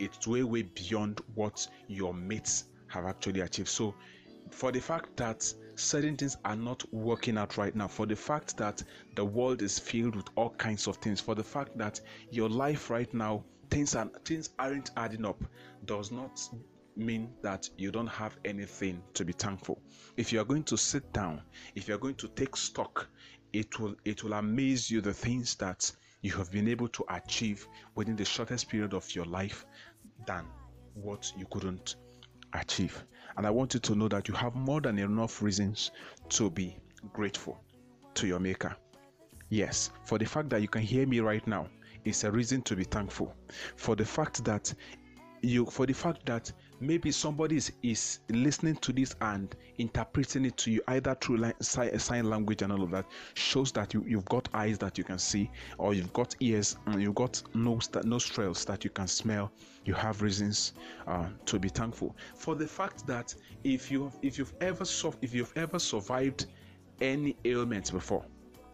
it's 0.00 0.26
way 0.26 0.42
way 0.42 0.62
beyond 0.62 1.20
what 1.34 1.66
your 1.86 2.14
mates 2.14 2.64
have 2.88 3.04
actually 3.04 3.40
achieved 3.40 3.68
so 3.68 3.94
for 4.50 4.72
the 4.72 4.80
fact 4.80 5.16
that 5.16 5.52
certain 5.78 6.16
things 6.16 6.36
are 6.44 6.56
not 6.56 6.82
working 6.92 7.38
out 7.38 7.56
right 7.56 7.74
now 7.74 7.86
for 7.86 8.04
the 8.04 8.16
fact 8.16 8.56
that 8.56 8.82
the 9.14 9.24
world 9.24 9.62
is 9.62 9.78
filled 9.78 10.16
with 10.16 10.26
all 10.34 10.50
kinds 10.50 10.88
of 10.88 10.96
things. 10.96 11.20
For 11.20 11.34
the 11.34 11.44
fact 11.44 11.78
that 11.78 12.00
your 12.30 12.48
life 12.48 12.90
right 12.90 13.12
now 13.14 13.44
things 13.70 13.94
are 13.94 14.10
things 14.24 14.50
aren't 14.58 14.90
adding 14.96 15.24
up 15.24 15.42
does 15.84 16.10
not 16.10 16.40
mean 16.96 17.32
that 17.42 17.68
you 17.76 17.92
don't 17.92 18.08
have 18.08 18.36
anything 18.44 19.00
to 19.14 19.24
be 19.24 19.32
thankful. 19.32 19.80
If 20.16 20.32
you 20.32 20.40
are 20.40 20.44
going 20.44 20.64
to 20.64 20.76
sit 20.76 21.12
down 21.12 21.42
if 21.74 21.86
you 21.86 21.94
are 21.94 21.98
going 21.98 22.16
to 22.16 22.28
take 22.28 22.56
stock 22.56 23.08
it 23.52 23.78
will 23.78 23.94
it 24.04 24.24
will 24.24 24.32
amaze 24.32 24.90
you 24.90 25.00
the 25.00 25.14
things 25.14 25.54
that 25.56 25.90
you 26.22 26.32
have 26.32 26.50
been 26.50 26.66
able 26.68 26.88
to 26.88 27.04
achieve 27.08 27.66
within 27.94 28.16
the 28.16 28.24
shortest 28.24 28.68
period 28.68 28.94
of 28.94 29.14
your 29.14 29.26
life 29.26 29.64
than 30.26 30.44
what 30.94 31.32
you 31.36 31.46
couldn't 31.50 31.94
achieve 32.54 33.04
and 33.38 33.46
i 33.46 33.50
want 33.50 33.72
you 33.72 33.80
to 33.80 33.94
know 33.94 34.08
that 34.08 34.28
you 34.28 34.34
have 34.34 34.54
more 34.54 34.80
than 34.80 34.98
enough 34.98 35.40
reasons 35.42 35.92
to 36.28 36.50
be 36.50 36.76
grateful 37.12 37.58
to 38.14 38.26
your 38.26 38.40
maker. 38.40 38.76
Yes 39.48 39.90
for 40.04 40.18
the 40.18 40.26
fact 40.26 40.50
that 40.50 40.60
you 40.60 40.68
can 40.68 40.82
hear 40.82 41.06
me 41.06 41.20
right 41.20 41.46
now 41.46 41.68
is 42.04 42.24
a 42.24 42.30
reason 42.30 42.62
to 42.62 42.76
be 42.76 42.84
thankful. 42.84 43.34
For 43.76 43.94
the 43.96 44.04
fact 44.04 44.44
that 44.44 44.74
you 45.40 45.66
for 45.66 45.86
the 45.86 45.92
fact 45.94 46.26
that 46.26 46.52
maybe 46.80 47.10
somebody 47.10 47.56
is, 47.56 47.72
is 47.82 48.20
listening 48.28 48.76
to 48.76 48.92
this 48.92 49.14
and 49.20 49.54
interpreting 49.78 50.44
it 50.44 50.56
to 50.56 50.70
you 50.70 50.82
either 50.88 51.14
through 51.16 51.38
line, 51.38 51.54
sign 51.60 52.28
language 52.28 52.62
and 52.62 52.72
all 52.72 52.82
of 52.82 52.90
that 52.90 53.06
shows 53.34 53.72
that 53.72 53.94
you, 53.94 54.04
you've 54.06 54.24
got 54.26 54.48
eyes 54.54 54.78
that 54.78 54.98
you 54.98 55.04
can 55.04 55.18
see 55.18 55.50
or 55.78 55.94
you've 55.94 56.12
got 56.12 56.34
ears 56.40 56.76
and 56.86 57.02
you've 57.02 57.14
got 57.14 57.42
nose 57.54 57.88
that 57.88 58.04
nostrils 58.04 58.64
that 58.64 58.84
you 58.84 58.90
can 58.90 59.06
smell 59.06 59.50
you 59.84 59.94
have 59.94 60.20
reasons 60.22 60.74
uh, 61.06 61.28
to 61.46 61.58
be 61.58 61.68
thankful. 61.68 62.14
For 62.34 62.54
the 62.54 62.66
fact 62.66 63.06
that 63.06 63.34
if 63.64 63.90
you 63.90 64.12
if 64.22 64.38
you've 64.38 64.52
ever 64.60 64.84
if 65.22 65.34
you've 65.34 65.52
ever 65.56 65.78
survived 65.78 66.46
any 67.00 67.36
ailments 67.44 67.90
before 67.90 68.24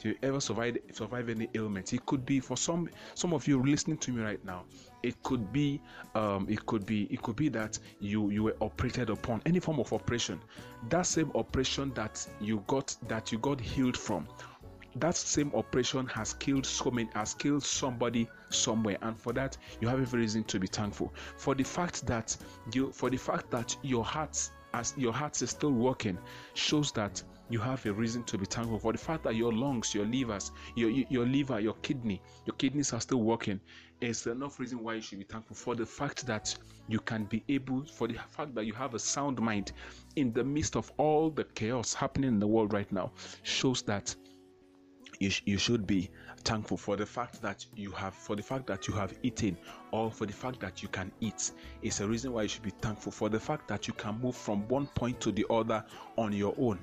you 0.04 0.16
ever 0.22 0.40
survive 0.40 0.76
survive 0.92 1.28
any 1.28 1.48
ailment. 1.54 1.92
It 1.92 2.04
could 2.06 2.24
be 2.24 2.40
for 2.40 2.56
some 2.56 2.88
some 3.14 3.32
of 3.32 3.46
you 3.48 3.62
listening 3.62 3.98
to 3.98 4.12
me 4.12 4.22
right 4.22 4.44
now 4.44 4.64
it 5.04 5.22
could 5.22 5.52
be 5.52 5.80
um, 6.14 6.46
it 6.48 6.64
could 6.66 6.86
be 6.86 7.04
it 7.10 7.22
could 7.22 7.36
be 7.36 7.48
that 7.50 7.78
you 8.00 8.30
you 8.30 8.42
were 8.42 8.56
operated 8.60 9.10
upon 9.10 9.42
any 9.44 9.60
form 9.60 9.78
of 9.78 9.92
operation. 9.92 10.40
That 10.88 11.06
same 11.06 11.30
operation 11.34 11.92
that 11.94 12.26
you 12.40 12.64
got 12.66 12.96
that 13.08 13.30
you 13.30 13.38
got 13.38 13.60
healed 13.60 13.96
from 13.96 14.26
that 14.96 15.16
same 15.16 15.50
operation 15.54 16.06
has 16.06 16.34
killed 16.34 16.64
so 16.64 16.90
many 16.90 17.08
has 17.14 17.34
killed 17.34 17.62
somebody 17.62 18.28
somewhere. 18.50 18.96
And 19.02 19.18
for 19.18 19.32
that 19.34 19.56
you 19.80 19.88
have 19.88 20.00
every 20.00 20.20
reason 20.20 20.44
to 20.44 20.58
be 20.58 20.66
thankful. 20.66 21.12
For 21.36 21.54
the 21.54 21.64
fact 21.64 22.06
that 22.06 22.36
you 22.72 22.92
for 22.92 23.10
the 23.10 23.16
fact 23.16 23.50
that 23.50 23.76
your 23.82 24.04
heart 24.04 24.50
as 24.72 24.94
your 24.96 25.12
heart 25.12 25.40
is 25.42 25.50
still 25.50 25.72
working 25.72 26.18
shows 26.54 26.92
that 26.92 27.22
you 27.50 27.58
have 27.60 27.84
a 27.86 27.92
reason 27.92 28.22
to 28.24 28.38
be 28.38 28.46
thankful 28.46 28.78
for 28.78 28.92
the 28.92 28.98
fact 28.98 29.24
that 29.24 29.34
your 29.34 29.52
lungs, 29.52 29.94
your 29.94 30.06
livers, 30.06 30.50
your 30.76 30.90
your 30.90 31.26
liver, 31.26 31.60
your 31.60 31.74
kidney, 31.82 32.22
your 32.46 32.54
kidneys 32.56 32.92
are 32.92 33.00
still 33.00 33.22
working. 33.22 33.60
Is 34.00 34.26
enough 34.26 34.58
reason 34.58 34.82
why 34.82 34.94
you 34.94 35.00
should 35.00 35.18
be 35.18 35.24
thankful 35.24 35.56
for 35.56 35.74
the 35.74 35.86
fact 35.86 36.26
that 36.26 36.54
you 36.88 36.98
can 37.00 37.24
be 37.24 37.42
able, 37.48 37.84
for 37.86 38.06
the 38.08 38.14
fact 38.30 38.54
that 38.54 38.66
you 38.66 38.72
have 38.74 38.94
a 38.94 38.98
sound 38.98 39.40
mind 39.40 39.72
in 40.16 40.32
the 40.32 40.44
midst 40.44 40.76
of 40.76 40.92
all 40.98 41.30
the 41.30 41.44
chaos 41.44 41.94
happening 41.94 42.28
in 42.28 42.38
the 42.38 42.46
world 42.46 42.72
right 42.72 42.90
now, 42.92 43.12
shows 43.42 43.82
that 43.82 44.14
you, 45.20 45.30
sh- 45.30 45.42
you 45.46 45.58
should 45.58 45.86
be 45.86 46.10
thankful 46.44 46.76
for 46.76 46.96
the 46.96 47.06
fact 47.06 47.40
that 47.40 47.64
you 47.74 47.90
have 47.92 48.14
for 48.14 48.36
the 48.36 48.42
fact 48.42 48.66
that 48.66 48.86
you 48.86 48.94
have 48.94 49.14
eaten 49.22 49.56
or 49.92 50.10
for 50.10 50.26
the 50.26 50.32
fact 50.32 50.60
that 50.60 50.82
you 50.82 50.88
can 50.88 51.10
eat 51.20 51.52
is 51.82 52.00
a 52.00 52.06
reason 52.06 52.32
why 52.32 52.42
you 52.42 52.48
should 52.48 52.62
be 52.62 52.72
thankful 52.82 53.12
for 53.12 53.28
the 53.28 53.40
fact 53.40 53.66
that 53.68 53.88
you 53.88 53.94
can 53.94 54.20
move 54.20 54.36
from 54.36 54.66
one 54.68 54.86
point 54.88 55.20
to 55.20 55.32
the 55.32 55.46
other 55.48 55.82
on 56.18 56.32
your 56.32 56.54
own 56.58 56.78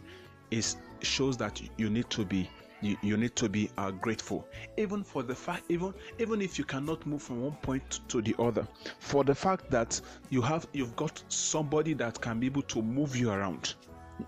is 0.52 0.78
shows 1.02 1.38
that 1.38 1.62
you 1.78 1.90
need 1.90 2.10
to 2.10 2.24
be 2.26 2.50
you, 2.82 2.98
you 3.02 3.16
need 3.16 3.36
to 3.36 3.48
be 3.48 3.70
uh, 3.78 3.92
grateful. 3.92 4.48
Even 4.78 5.04
for 5.04 5.24
the 5.24 5.36
fact 5.36 5.64
even 5.70 5.94
even 6.20 6.42
if 6.42 6.58
you 6.58 6.66
cannot 6.66 7.06
move 7.06 7.22
from 7.22 7.42
one 7.42 7.56
point 7.62 8.02
to 8.10 8.22
the 8.22 8.36
other 8.40 8.68
for 9.00 9.24
the 9.24 9.36
fact 9.36 9.70
that 9.72 10.00
you 10.30 10.42
have 10.42 10.68
you've 10.74 10.96
got 10.96 11.24
somebody 11.30 11.94
that 11.94 12.20
can 12.22 12.40
be 12.40 12.48
able 12.48 12.64
to 12.64 12.82
move 12.82 13.16
you 13.16 13.32
around. 13.32 13.76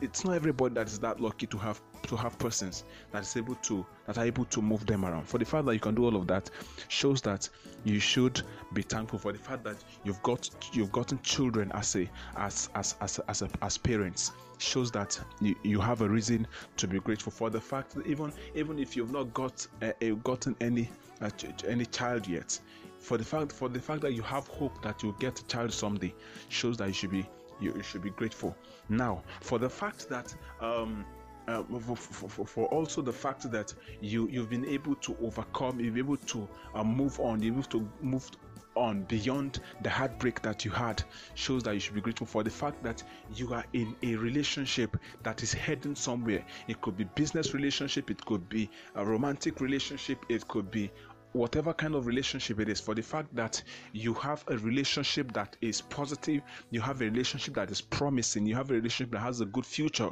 It's 0.02 0.24
not 0.24 0.36
everybody 0.36 0.76
that 0.76 0.88
is 0.88 1.00
that 1.00 1.20
lucky 1.20 1.46
to 1.48 1.58
have 1.58 1.82
to 2.04 2.16
have 2.16 2.38
persons 2.38 2.84
that 3.12 3.24
is 3.24 3.36
able 3.38 3.56
to 3.56 3.86
that 4.08 4.18
are 4.18 4.26
able 4.26 4.46
to 4.46 4.62
move 4.62 4.86
them 4.86 5.06
around. 5.06 5.28
For 5.28 5.38
the 5.38 5.46
fact 5.46 5.66
that 5.66 5.74
you 5.74 5.80
can 5.80 5.96
do 5.96 6.06
all 6.06 6.16
of 6.16 6.28
that 6.28 6.50
shows 6.88 7.22
that 7.22 7.50
you 7.84 8.00
should 8.00 8.42
be 8.74 8.82
thankful 8.82 9.20
for 9.20 9.32
the 9.32 9.40
fact 9.40 9.64
that 9.64 9.78
you've 10.04 10.22
got 10.24 10.50
you've 10.74 10.92
gotten 10.92 11.20
children 11.22 11.72
as 11.74 11.96
a 11.96 12.10
as 12.38 12.70
as 12.76 12.96
as 13.02 13.20
as, 13.28 13.42
a, 13.42 13.50
as 13.62 13.78
parents. 13.78 14.32
Shows 14.60 14.92
that 14.92 15.20
you, 15.42 15.56
you 15.64 15.82
have 15.82 16.02
a 16.02 16.08
reason 16.08 16.48
to 16.78 16.88
be 16.88 17.00
grateful 17.00 17.32
for 17.32 17.50
the 17.50 17.60
fact 17.60 17.96
that 17.96 18.08
even 18.08 18.32
even 18.56 18.80
if 18.80 18.96
you've 18.96 19.12
not 19.12 19.34
got 19.34 19.66
uh, 19.82 19.92
gotten 20.24 20.56
any 20.62 20.90
uh, 21.22 21.30
any 21.68 21.86
child 21.86 22.28
yet 22.28 22.58
for 23.00 23.18
the 23.18 23.26
fact 23.26 23.52
for 23.52 23.68
the 23.68 23.80
fact 23.80 24.02
that 24.02 24.14
you 24.14 24.22
have 24.22 24.48
hope 24.48 24.82
that 24.82 25.04
you'll 25.04 25.12
get 25.14 25.38
a 25.40 25.46
child 25.48 25.74
someday 25.74 26.14
shows 26.48 26.78
that 26.78 26.88
you 26.88 26.94
should 26.94 27.12
be 27.12 27.28
you, 27.60 27.74
you 27.76 27.84
should 27.84 28.02
be 28.02 28.12
grateful. 28.12 28.56
Now 28.88 29.24
for 29.42 29.60
the 29.60 29.70
fact 29.70 30.08
that 30.10 30.34
um 30.62 31.06
uh, 31.48 31.64
for, 31.64 31.96
for, 31.96 32.46
for, 32.46 32.66
also 32.68 33.02
the 33.02 33.14
fact 33.14 33.50
that 33.52 33.74
you 34.02 34.28
you've 34.30 34.50
been 34.50 34.66
able 34.66 34.96
to 34.96 35.16
overcome 35.22 35.80
you've 35.80 35.96
been 35.96 36.06
able 36.06 36.18
to 36.18 36.48
uh, 36.74 36.84
move 36.84 37.20
on 37.20 37.42
you've 37.42 37.54
able 37.56 37.64
to 37.64 37.90
move 38.02 38.30
on 38.76 39.04
beyond 39.04 39.60
the 39.82 39.90
heartbreak 39.90 40.42
that 40.42 40.66
you 40.66 40.72
had 40.72 41.04
shows 41.36 41.64
that 41.64 41.74
you 41.74 41.80
should 41.80 41.94
be 41.94 42.02
grateful 42.02 42.28
for. 42.28 42.44
The 42.44 42.50
fact 42.50 42.82
that 42.84 43.04
you 43.36 43.54
are 43.54 43.66
in 43.74 43.96
a 44.02 44.16
relationship 44.16 44.98
that 45.24 45.44
is 45.44 45.54
heading 45.54 45.96
somewhere. 45.96 46.44
It 46.68 46.82
could 46.82 46.98
be 46.98 47.04
business 47.16 47.54
relationship 47.54 48.10
it 48.10 48.24
could 48.26 48.48
be 48.50 48.70
a 48.96 49.06
romantic 49.06 49.62
relationship 49.62 50.26
it 50.30 50.48
could 50.48 50.72
be 50.72 50.92
whatever 51.34 51.74
kind 51.74 51.96
of 51.96 52.06
relationship 52.06 52.60
it 52.60 52.70
is. 52.70 52.80
For 52.80 52.94
the 52.94 53.02
fact 53.02 53.36
that 53.36 53.62
you 53.92 54.14
have 54.16 54.44
a 54.48 54.58
relationship 54.58 55.34
that 55.34 55.56
is 55.62 55.82
positive 55.82 56.42
you 56.70 56.82
have 56.82 57.02
a 57.02 57.06
relationship 57.06 57.56
that 57.56 57.72
is 57.72 57.82
promising 57.82 58.46
you 58.46 58.56
have 58.56 58.72
a 58.72 58.76
relationship 58.76 59.12
that 59.12 59.20
has 59.20 59.42
a 59.42 59.46
good 59.46 59.66
future 59.66 60.10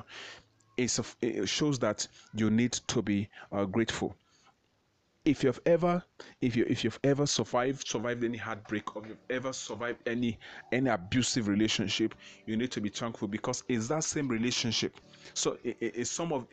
it 0.82 1.48
shows 1.48 1.80
that 1.80 2.08
you 2.34 2.50
need 2.50 2.74
to 2.74 3.02
be 3.02 3.30
uh, 3.52 3.66
grateful. 3.66 4.16
If 5.24 5.44
you've 5.44 5.60
ever 5.68 6.04
if 6.42 6.56
you 6.56 6.66
if 6.68 6.84
you've 6.84 7.00
ever 7.04 7.28
survived 7.28 7.88
survived 7.88 8.24
any 8.24 8.40
heartbreak 8.40 8.96
or 8.96 9.06
you've 9.06 9.20
ever 9.30 9.54
survived 9.54 10.00
any 10.08 10.40
any 10.72 10.90
abusive 10.90 11.48
relationship 11.48 12.16
you 12.48 12.58
need 12.58 12.72
to 12.72 12.82
be 12.82 12.90
thankful 12.90 13.28
because 13.28 13.64
it's 13.68 13.88
that 13.90 14.04
same 14.04 14.28
relationship. 14.28 15.00
So 15.36 15.60
it's 15.64 16.10
some 16.10 16.34
of 16.34 16.48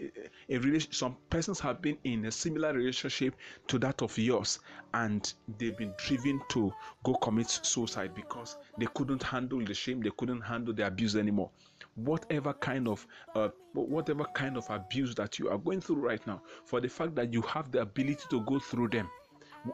a 0.51 0.59
relation 0.59 0.93
some 0.93 1.17
persons 1.31 1.59
have 1.61 1.81
been 1.81 1.97
in 2.05 2.27
a 2.27 2.31
similar 2.31 2.75
relationship 2.75 3.35
to 3.69 3.79
that 3.79 4.03
of 4.03 4.19
yours 4.19 4.59
and 4.93 5.33
they've 5.57 5.77
been 5.79 5.95
driven 5.97 6.39
to 6.51 6.71
go 7.05 7.15
commit 7.15 7.49
suicide 7.49 8.15
because 8.15 8.59
they 8.77 8.87
couldn't 8.95 9.23
handle 9.23 9.65
the 9.65 9.73
shame 9.73 10.03
they 10.03 10.13
couldn't 10.19 10.43
handle 10.43 10.75
the 10.75 10.87
abuse 10.87 11.17
anymore 11.17 11.51
whatever 11.99 12.53
kind 12.55 12.89
of 12.89 13.07
uh, 13.35 13.49
whatever 13.75 14.25
kind 14.35 14.57
of 14.57 14.69
abuse 14.71 15.15
that 15.15 15.39
you 15.39 15.49
are 15.49 15.59
going 15.59 15.81
through 15.81 15.97
right 15.97 16.25
now 16.27 16.41
for 16.65 16.81
the 16.81 16.89
fact 16.89 17.15
that 17.15 17.33
you 17.33 17.43
have 17.43 17.71
the 17.73 17.81
ability 17.81 18.25
to 18.31 18.41
go 18.43 18.59
through 18.59 18.89
them 18.89 19.09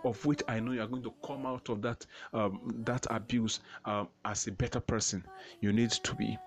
of 0.05 0.25
which 0.25 0.43
I 0.49 0.61
know 0.61 0.73
you 0.73 0.83
are 0.83 0.87
going 0.87 1.03
to 1.03 1.13
come 1.25 1.47
out 1.47 1.69
of 1.69 1.83
that 1.83 2.05
um, 2.33 2.61
that 2.85 3.07
abuse 3.11 3.61
um, 3.85 4.09
as 4.25 4.47
a 4.47 4.53
better 4.53 4.81
person. 4.81 5.25
You 5.61 5.73
need 5.73 5.91
to 5.91 6.15
be 6.15 6.39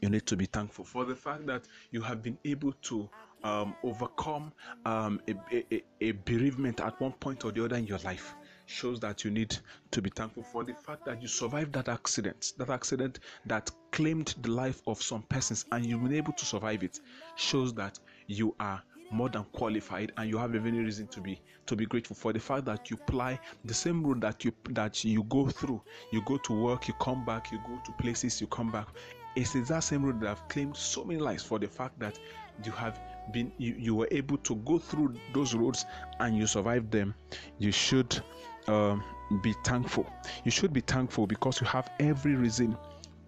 you 0.00 0.10
need 0.10 0.26
to 0.26 0.36
be 0.36 0.46
thankful 0.46 0.84
for 0.84 1.04
the 1.04 1.14
fact 1.14 1.46
that 1.46 1.66
you 1.90 2.00
have 2.02 2.22
been 2.22 2.36
able 2.44 2.72
to 2.82 3.08
um, 3.44 3.74
overcome 3.84 4.52
um, 4.84 5.20
a, 5.28 5.64
a, 5.72 5.82
a 6.00 6.10
bereavement 6.12 6.80
at 6.80 7.00
one 7.00 7.12
point 7.12 7.44
or 7.44 7.52
the 7.52 7.64
other 7.64 7.76
in 7.76 7.86
your 7.86 7.98
life 7.98 8.34
shows 8.66 9.00
that 9.00 9.24
you 9.24 9.30
need 9.30 9.56
to 9.90 10.02
be 10.02 10.10
thankful 10.10 10.42
for 10.42 10.64
the 10.64 10.74
fact 10.74 11.04
that 11.04 11.20
you 11.20 11.28
survived 11.28 11.72
that 11.72 11.88
accident, 11.88 12.52
that 12.58 12.70
accident 12.70 13.20
that 13.46 13.70
claimed 13.92 14.34
the 14.42 14.50
life 14.50 14.82
of 14.86 15.00
some 15.02 15.22
persons 15.22 15.64
and 15.72 15.84
you've 15.86 16.02
been 16.02 16.14
able 16.14 16.32
to 16.32 16.44
survive 16.44 16.82
it, 16.82 17.00
shows 17.36 17.74
that 17.74 17.98
you 18.26 18.54
are 18.60 18.82
more 19.10 19.28
than 19.28 19.44
qualified 19.52 20.12
and 20.16 20.28
you 20.28 20.38
have 20.38 20.54
every 20.54 20.72
reason 20.72 21.06
to 21.06 21.20
be 21.20 21.40
to 21.66 21.76
be 21.76 21.86
grateful 21.86 22.16
for 22.16 22.32
the 22.32 22.38
fact 22.38 22.64
that 22.64 22.90
you 22.90 22.96
ply 22.96 23.38
the 23.64 23.74
same 23.74 24.04
road 24.04 24.20
that 24.20 24.44
you 24.44 24.52
that 24.70 25.04
you 25.04 25.22
go 25.24 25.48
through. 25.48 25.80
You 26.10 26.22
go 26.24 26.36
to 26.38 26.52
work 26.52 26.88
you 26.88 26.94
come 26.94 27.24
back 27.24 27.52
you 27.52 27.58
go 27.66 27.78
to 27.84 27.92
places 27.92 28.40
you 28.40 28.46
come 28.48 28.72
back. 28.72 28.88
It's 29.36 29.52
that 29.52 29.84
same 29.84 30.04
road 30.04 30.20
that 30.20 30.28
have 30.28 30.48
claimed 30.48 30.76
so 30.76 31.04
many 31.04 31.20
lives 31.20 31.42
for 31.42 31.58
the 31.58 31.66
fact 31.66 31.98
that 31.98 32.18
you 32.64 32.72
have 32.72 33.00
been 33.32 33.52
you, 33.58 33.74
you 33.78 33.94
were 33.94 34.08
able 34.10 34.36
to 34.38 34.56
go 34.56 34.78
through 34.78 35.14
those 35.32 35.54
roads 35.54 35.84
and 36.20 36.36
you 36.36 36.46
survived 36.46 36.90
them. 36.90 37.14
You 37.58 37.72
should 37.72 38.20
um, 38.68 39.02
be 39.42 39.54
thankful. 39.64 40.06
You 40.44 40.50
should 40.50 40.72
be 40.72 40.80
thankful 40.80 41.26
because 41.26 41.60
you 41.60 41.66
have 41.66 41.90
every 42.00 42.34
reason 42.34 42.76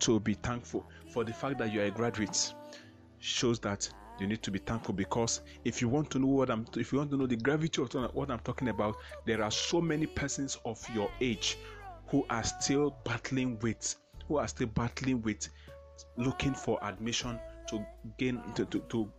to 0.00 0.20
be 0.20 0.34
thankful. 0.34 0.86
For 1.12 1.24
the 1.24 1.32
fact 1.32 1.58
that 1.58 1.72
you 1.72 1.80
are 1.80 1.84
a 1.84 1.90
graduate 1.90 2.54
shows 3.18 3.58
that 3.60 3.88
you 4.18 4.26
need 4.26 4.42
to 4.42 4.50
be 4.50 4.58
thankful 4.58 4.94
because 4.94 5.42
if 5.64 5.80
you 5.82 5.88
want 5.88 6.10
to 6.10 6.18
know 6.18 6.28
what 6.28 6.50
I'm 6.50 6.66
if 6.76 6.92
you 6.92 6.98
want 6.98 7.10
to 7.10 7.16
know 7.16 7.26
the 7.26 7.36
gravity 7.36 7.82
of 7.82 7.92
what 8.14 8.30
I'm 8.30 8.38
talking 8.40 8.68
about, 8.68 8.96
there 9.24 9.42
are 9.42 9.50
so 9.50 9.80
many 9.80 10.06
persons 10.06 10.58
of 10.64 10.82
your 10.94 11.10
age 11.20 11.58
who 12.08 12.24
are 12.30 12.44
still 12.44 12.96
battling 13.04 13.58
with 13.60 13.96
who 14.28 14.38
are 14.38 14.48
still 14.48 14.68
battling 14.68 15.22
with 15.22 15.48
looking 16.16 16.54
for 16.54 16.78
admission 16.82 17.38
to 17.68 17.84
gain 18.18 18.40
to 18.54 18.64
to 18.66 18.80
to, 18.88 19.10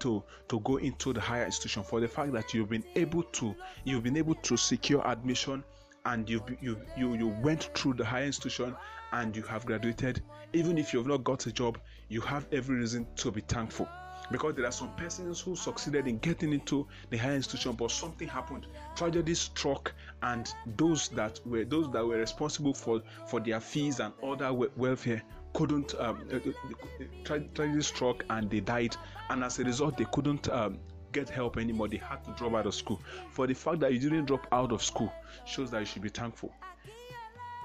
to 0.00 0.22
to 0.48 0.60
go 0.60 0.76
into 0.76 1.12
the 1.12 1.20
higher 1.20 1.44
institution 1.44 1.82
for 1.82 2.00
the 2.00 2.08
fact 2.08 2.32
that 2.32 2.54
you've 2.54 2.70
been 2.70 2.84
able 2.94 3.22
to 3.24 3.54
you've 3.84 4.02
been 4.02 4.16
able 4.16 4.34
to 4.36 4.56
secure 4.56 5.06
admission 5.06 5.62
and 6.06 6.28
you 6.30 6.42
you 6.60 6.78
you 6.96 7.14
you 7.14 7.28
went 7.42 7.70
through 7.74 7.94
the 7.94 8.04
higher 8.04 8.24
institution 8.24 8.74
and 9.12 9.36
you 9.36 9.42
have 9.42 9.66
graduated. 9.66 10.22
Even 10.52 10.78
if 10.78 10.92
you've 10.92 11.06
not 11.06 11.24
got 11.24 11.46
a 11.46 11.52
job 11.52 11.78
you 12.08 12.20
have 12.20 12.46
every 12.52 12.76
reason 12.76 13.06
to 13.16 13.30
be 13.30 13.40
thankful. 13.42 13.88
Because 14.30 14.54
there 14.56 14.66
are 14.66 14.72
some 14.72 14.92
persons 14.96 15.40
who 15.40 15.54
succeeded 15.54 16.08
in 16.08 16.18
getting 16.18 16.52
into 16.52 16.86
the 17.10 17.16
higher 17.16 17.34
institution 17.34 17.72
but 17.72 17.90
something 17.90 18.26
happened. 18.28 18.66
Tragedy 18.96 19.34
struck 19.34 19.92
and 20.22 20.52
those 20.76 21.08
that 21.10 21.40
were 21.44 21.64
those 21.64 21.90
that 21.92 22.04
were 22.04 22.16
responsible 22.18 22.74
for 22.74 23.02
for 23.28 23.40
their 23.40 23.60
fees 23.60 24.00
and 24.00 24.12
other 24.22 24.52
welfare 24.52 25.22
couldn't 25.56 25.94
um, 25.98 26.22
uh, 26.32 26.36
uh, 26.36 27.04
tragedy 27.24 27.82
struck 27.82 28.24
and 28.30 28.50
they 28.50 28.60
died. 28.60 28.96
And 29.30 29.42
as 29.42 29.58
a 29.58 29.64
result 29.64 29.96
they 29.96 30.06
couldn't 30.12 30.48
um, 30.48 30.78
get 31.12 31.28
help 31.28 31.56
anymore. 31.56 31.88
They 31.88 31.96
had 31.96 32.24
to 32.24 32.30
drop 32.32 32.54
out 32.54 32.66
of 32.66 32.74
school. 32.74 33.00
For 33.30 33.46
the 33.46 33.54
fact 33.54 33.80
that 33.80 33.92
you 33.92 33.98
didn't 33.98 34.26
drop 34.26 34.46
out 34.52 34.72
of 34.72 34.82
school 34.82 35.12
shows 35.46 35.70
that 35.70 35.80
you 35.80 35.86
should 35.86 36.02
be 36.02 36.10
thankful. 36.10 36.52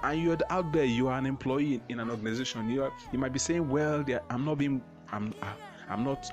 And 0.02 0.20
you're 0.20 0.38
out 0.50 0.72
there 0.72 0.84
you 0.84 1.08
are 1.08 1.18
an 1.18 1.26
employee 1.26 1.74
in, 1.74 1.82
in 1.90 2.00
an 2.00 2.10
organization. 2.10 2.68
You 2.68 2.84
are, 2.84 2.92
you 3.12 3.18
might 3.18 3.32
be 3.32 3.38
saying 3.38 3.68
well 3.68 4.04
i'm 4.30 4.44
not 4.44 4.58
being 4.58 4.82
i'm 5.12 5.32
uh, 5.40 5.46
I'm 5.92 6.04
not 6.04 6.30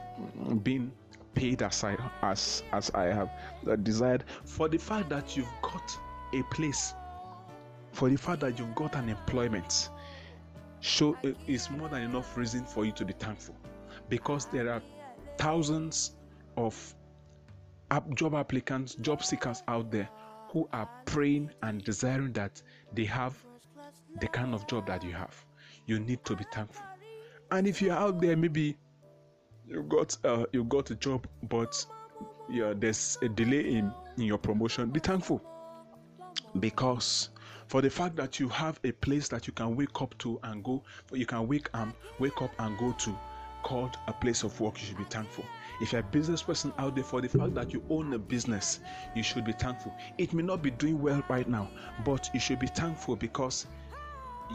being 0.63 0.91
paid 1.33 1.61
as 1.61 1.83
I 1.83 1.97
as 2.21 2.63
as 2.71 2.89
I 2.91 3.05
have 3.05 3.29
desired. 3.83 4.23
For 4.45 4.69
the 4.69 4.77
fact 4.77 5.09
that 5.09 5.35
you've 5.35 5.53
got 5.61 5.97
a 6.33 6.43
place, 6.43 6.93
for 7.91 8.09
the 8.09 8.15
fact 8.15 8.39
that 8.41 8.57
you've 8.57 8.75
got 8.75 8.95
an 8.95 9.09
employment. 9.09 9.89
Show 10.81 11.17
is 11.47 11.69
more 11.69 11.89
than 11.89 12.03
enough 12.03 12.37
reason 12.37 12.65
for 12.65 12.85
you 12.85 12.91
to 12.93 13.05
be 13.05 13.13
thankful, 13.13 13.55
because 14.07 14.45
there 14.45 14.71
are 14.71 14.81
thousands 15.37 16.11
of 16.57 16.95
job 18.13 18.35
applicants, 18.35 18.95
job 18.95 19.23
seekers 19.23 19.63
out 19.67 19.91
there 19.91 20.09
who 20.51 20.67
are 20.73 20.89
praying 21.05 21.51
and 21.63 21.83
desiring 21.83 22.31
that 22.33 22.61
they 22.93 23.05
have 23.05 23.35
the 24.19 24.27
kind 24.27 24.53
of 24.53 24.65
job 24.67 24.87
that 24.87 25.03
you 25.03 25.11
have. 25.11 25.35
You 25.85 25.99
need 25.99 26.23
to 26.25 26.35
be 26.35 26.45
thankful. 26.51 26.85
And 27.51 27.67
if 27.67 27.81
you're 27.81 27.95
out 27.95 28.21
there, 28.21 28.37
maybe 28.37 28.77
you 29.67 29.83
got 29.83 30.17
uh, 30.23 30.45
you 30.53 30.63
got 30.63 30.91
a 30.91 30.95
job, 30.95 31.27
but 31.49 31.85
yeah, 32.49 32.73
there's 32.75 33.17
a 33.21 33.29
delay 33.29 33.75
in, 33.75 33.91
in 34.17 34.23
your 34.23 34.37
promotion. 34.37 34.89
Be 34.89 34.99
thankful 34.99 35.41
because 36.59 37.29
for 37.69 37.83
the 37.83 37.89
fact 37.89 38.15
that 38.15 38.39
you 38.39 38.49
have 38.49 38.79
a 38.83 38.91
place 38.91 39.27
that 39.27 39.45
you 39.45 39.53
can 39.53 39.75
wake 39.75 40.01
up 40.01 40.17
to 40.17 40.39
and 40.41 40.63
go, 40.63 40.83
you 41.13 41.27
can 41.27 41.47
wake 41.47 41.69
and 41.75 41.93
wake 42.17 42.41
up 42.41 42.51
and 42.57 42.75
go 42.79 42.91
to, 42.93 43.15
called 43.61 43.95
a 44.07 44.13
place 44.13 44.41
of 44.41 44.59
work. 44.59 44.81
You 44.81 44.87
should 44.87 44.97
be 44.97 45.03
thankful. 45.03 45.45
If 45.79 45.91
you're 45.91 46.01
a 46.01 46.05
business 46.05 46.41
person 46.41 46.73
out 46.79 46.95
there, 46.95 47.03
for 47.03 47.21
the 47.21 47.29
fact 47.29 47.53
that 47.53 47.71
you 47.71 47.83
own 47.91 48.11
a 48.13 48.17
business, 48.17 48.79
you 49.15 49.21
should 49.21 49.45
be 49.45 49.51
thankful. 49.51 49.93
It 50.17 50.33
may 50.33 50.41
not 50.41 50.63
be 50.63 50.71
doing 50.71 50.99
well 50.99 51.23
right 51.29 51.47
now, 51.47 51.69
but 52.03 52.27
you 52.33 52.39
should 52.39 52.57
be 52.57 52.65
thankful 52.65 53.15
because 53.15 53.67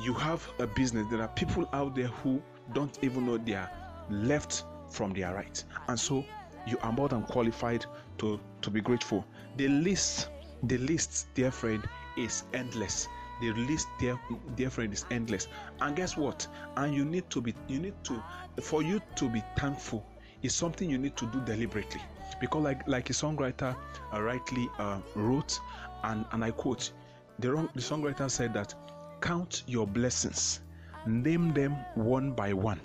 you 0.03 0.13
have 0.15 0.45
a 0.59 0.67
business. 0.67 1.07
There 1.09 1.23
are 1.23 1.29
people 1.29 1.69
out 1.73 1.95
there 1.95 2.09
who 2.09 2.43
don't 2.73 2.99
even 3.03 3.27
know 3.27 3.39
they 3.39 3.55
are 3.55 3.71
left 4.11 4.65
from 4.91 5.13
their 5.13 5.33
right. 5.33 5.63
And 5.87 5.99
so 5.99 6.25
you 6.67 6.79
are 6.83 6.91
more 6.91 7.09
than 7.09 7.23
qualified 7.23 7.87
to, 8.19 8.41
to 8.63 8.71
be 8.71 8.81
grateful. 8.81 9.25
The 9.57 9.69
list, 9.69 10.31
the 10.65 10.79
list, 10.79 11.29
dear 11.35 11.53
friend, 11.53 11.89
is 12.17 12.45
endless. 12.53 13.09
The 13.41 13.53
list, 13.53 13.89
dear, 13.99 14.19
dear 14.55 14.71
friend, 14.71 14.93
is 14.93 15.05
endless. 15.11 15.49
And 15.81 15.97
guess 15.97 16.17
what? 16.17 16.47
And 16.77 16.95
you 16.95 17.05
need 17.05 17.29
to 17.31 17.41
be, 17.41 17.55
you 17.69 17.81
need 17.81 17.95
to, 18.05 18.23
for 18.63 18.83
you 18.83 19.01
to 19.17 19.29
be 19.29 19.43
thankful, 19.57 20.07
is 20.43 20.55
something 20.55 20.89
you 20.89 20.99
need 20.99 21.17
to 21.17 21.27
do 21.27 21.41
deliberately. 21.41 22.01
Because, 22.41 22.63
like, 22.63 22.87
like 22.87 23.11
a 23.11 23.13
songwriter 23.13 23.77
uh, 24.13 24.23
rightly 24.23 24.69
uh, 24.79 25.01
wrote, 25.15 25.59
and, 26.05 26.25
and 26.33 26.45
I 26.45 26.51
quote, 26.51 26.93
the, 27.39 27.53
wrong, 27.53 27.69
the 27.75 27.81
songwriter 27.81 28.31
said 28.31 28.55
that, 28.55 28.75
Count 29.21 29.63
your 29.67 29.87
blessings, 29.87 30.61
name 31.07 31.53
them 31.55 31.77
one 31.95 32.33
by 32.33 32.53
one 32.53 32.81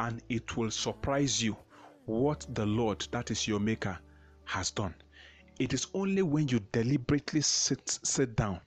and 0.00 0.22
it 0.30 0.56
will 0.56 0.70
surprise 0.70 1.42
you 1.42 1.54
what 2.06 2.46
the 2.54 2.64
Lord, 2.64 3.06
that 3.12 3.30
is 3.30 3.46
your 3.46 3.60
Maker, 3.60 3.98
has 4.44 4.70
done. 4.70 4.94
It 5.60 5.74
is 5.74 5.88
only 5.92 6.22
when 6.22 6.48
you 6.48 6.58
deliberately 6.72 7.42
sit 7.42 7.86
sit 8.02 8.34
down 8.34 8.62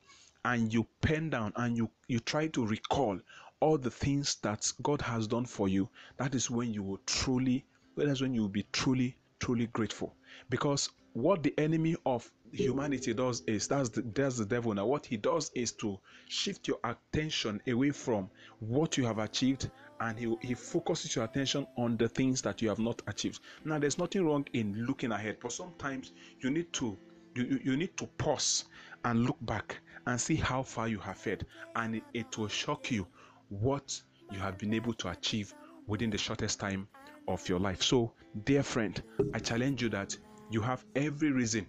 and 0.45 0.71
you 0.71 0.85
pen 1.01 1.31
down 1.31 1.51
and 1.55 1.75
you 1.75 1.89
you 2.07 2.19
try 2.19 2.47
to 2.49 2.67
recall 2.67 3.19
all 3.59 3.79
the 3.79 3.89
things 3.89 4.35
that 4.43 4.71
God 4.83 5.01
has 5.01 5.25
done 5.25 5.45
for 5.45 5.67
you. 5.67 5.89
That 6.17 6.35
is 6.35 6.51
when 6.51 6.71
you 6.71 6.83
will 6.83 6.99
truly. 7.07 7.65
That's 7.97 8.21
when 8.21 8.35
you 8.35 8.43
will 8.43 8.49
be 8.49 8.67
truly 8.71 9.17
truly 9.39 9.65
grateful 9.67 10.15
because 10.51 10.91
what 11.13 11.41
the 11.41 11.53
enemy 11.57 11.95
of 12.05 12.31
humanity 12.51 13.13
does 13.13 13.41
is 13.47 13.67
that's 13.67 13.89
the, 13.89 14.03
that's 14.13 14.37
the 14.37 14.45
devil 14.45 14.73
now 14.73 14.85
what 14.85 15.05
he 15.05 15.17
does 15.17 15.51
is 15.55 15.71
to 15.73 15.99
shift 16.29 16.67
your 16.67 16.79
attention 16.83 17.59
away 17.67 17.91
from 17.91 18.29
what 18.59 18.97
you 18.97 19.03
have 19.03 19.17
achieved 19.19 19.69
and 20.03 20.19
he, 20.19 20.35
he 20.41 20.53
focuses 20.53 21.15
your 21.15 21.25
attention 21.25 21.65
on 21.77 21.95
the 21.97 22.07
things 22.07 22.41
that 22.41 22.61
you 22.61 22.69
have 22.69 22.79
not 22.79 23.01
achieved. 23.07 23.39
Now 23.63 23.79
there's 23.79 23.97
nothing 23.97 24.25
wrong 24.25 24.45
in 24.53 24.85
looking 24.85 25.11
ahead 25.11 25.37
but 25.41 25.51
sometimes 25.51 26.11
you 26.41 26.49
need 26.49 26.71
to 26.73 26.97
you, 27.35 27.59
you 27.63 27.77
need 27.77 27.95
to 27.97 28.05
pause 28.17 28.65
and 29.05 29.25
look 29.25 29.37
back 29.41 29.79
and 30.05 30.19
see 30.19 30.35
how 30.35 30.61
far 30.61 30.87
you 30.87 30.99
have 30.99 31.17
fared. 31.17 31.45
And 31.75 31.95
it, 31.95 32.03
it 32.13 32.37
will 32.37 32.47
shock 32.47 32.91
you 32.91 33.07
what 33.49 33.99
you 34.31 34.39
have 34.39 34.57
been 34.57 34.73
able 34.73 34.93
to 34.95 35.09
achieve 35.09 35.53
within 35.87 36.09
the 36.09 36.17
shortest 36.17 36.59
time 36.59 36.87
of 37.27 37.47
your 37.49 37.59
life. 37.59 37.81
So 37.81 38.11
dear 38.45 38.63
friend 38.63 39.01
i 39.33 39.39
challenge 39.39 39.81
you 39.83 39.89
that 39.89 40.17
you 40.49 40.59
have 40.59 40.83
every 40.95 41.31
reason 41.31 41.65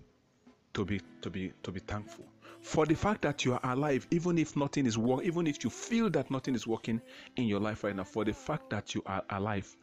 to 0.72 0.84
be 0.84 1.00
to 1.20 1.28
be 1.30 1.52
to 1.62 1.70
be 1.70 1.80
thankful 1.80 2.24
for 2.64 2.86
the 2.86 2.94
fact 2.94 3.20
that 3.22 3.44
you 3.44 3.52
are 3.52 3.60
alive 3.64 4.06
even 4.10 4.38
if 4.38 4.56
nothing 4.56 4.86
is 4.86 4.96
working 4.96 5.26
even 5.28 5.46
if 5.46 5.62
you 5.62 5.68
feel 5.68 6.08
that 6.08 6.30
nothing 6.30 6.54
is 6.54 6.66
working 6.66 7.00
in 7.36 7.44
your 7.44 7.60
life 7.60 7.84
right 7.84 7.94
now 7.94 8.02
for 8.04 8.24
the 8.24 8.32
fact 8.32 8.70
that 8.70 8.94
you 8.94 9.02
are 9.04 9.22
alive 9.30 9.76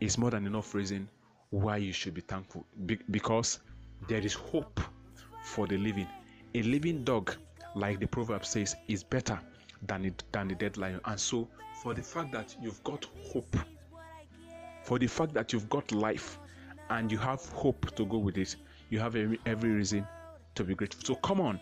is 0.00 0.16
more 0.16 0.30
than 0.30 0.46
enough 0.46 0.74
reason 0.74 1.06
why 1.50 1.76
you 1.76 1.92
should 1.92 2.14
be 2.14 2.22
thankful. 2.22 2.64
Be- 2.86 2.98
because 3.10 3.60
there 4.08 4.20
is 4.20 4.32
hope 4.32 4.80
for 5.44 5.66
the 5.66 5.76
living. 5.76 6.06
A 6.54 6.62
living 6.62 7.04
dog 7.04 7.34
like 7.74 8.00
the 8.00 8.06
proverb 8.06 8.46
says 8.46 8.76
is 8.88 9.04
better 9.04 9.38
than 9.86 10.06
it 10.06 10.24
than 10.32 10.48
the 10.48 10.54
dead 10.54 10.78
lion. 10.78 11.00
And 11.04 11.20
so 11.20 11.48
for 11.82 11.92
the 11.92 12.02
fact 12.02 12.32
that 12.32 12.56
you've 12.62 12.82
got 12.82 13.04
hope 13.32 13.56
for 14.84 14.98
the 14.98 15.06
fact 15.06 15.34
that 15.34 15.52
you've 15.52 15.68
got 15.68 15.92
life 15.92 16.38
and 16.88 17.12
you 17.12 17.18
have 17.18 17.44
hope 17.50 17.94
to 17.94 18.06
go 18.06 18.16
with 18.16 18.38
it 18.38 18.56
you 18.88 18.98
have 18.98 19.14
every, 19.14 19.38
every 19.44 19.70
reason 19.70 20.06
to 20.54 20.64
be 20.64 20.74
grateful. 20.74 21.04
So 21.04 21.14
come 21.16 21.40
on 21.40 21.60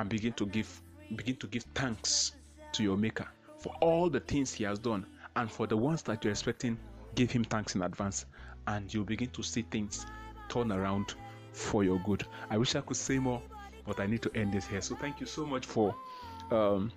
and 0.00 0.08
begin 0.08 0.32
to 0.32 0.46
give 0.46 0.80
begin 1.14 1.36
to 1.36 1.46
give 1.46 1.62
thanks 1.74 2.32
to 2.72 2.82
your 2.82 2.96
maker 2.96 3.28
for 3.58 3.74
all 3.82 4.08
the 4.08 4.20
things 4.20 4.54
he 4.54 4.64
has 4.64 4.78
done 4.78 5.04
and 5.36 5.50
for 5.50 5.66
the 5.66 5.76
ones 5.76 6.02
that 6.02 6.24
you're 6.24 6.30
expecting 6.30 6.78
give 7.14 7.30
him 7.30 7.44
thanks 7.44 7.74
in 7.74 7.82
advance 7.82 8.24
and 8.68 8.92
you'll 8.92 9.04
begin 9.04 9.28
to 9.28 9.42
see 9.42 9.62
things 9.70 10.06
turn 10.48 10.72
around 10.72 11.14
for 11.52 11.84
your 11.84 11.98
good. 12.00 12.24
I 12.48 12.56
wish 12.56 12.74
i 12.76 12.80
could 12.80 12.96
say 12.96 13.18
more 13.18 13.42
but 13.86 14.00
i 14.00 14.06
need 14.06 14.22
to 14.22 14.30
end 14.34 14.54
this 14.54 14.66
here. 14.66 14.80
So 14.80 14.96
thank 14.96 15.20
you 15.20 15.26
so 15.26 15.44
much 15.44 15.66
for 15.66 15.94
um, 16.50 16.90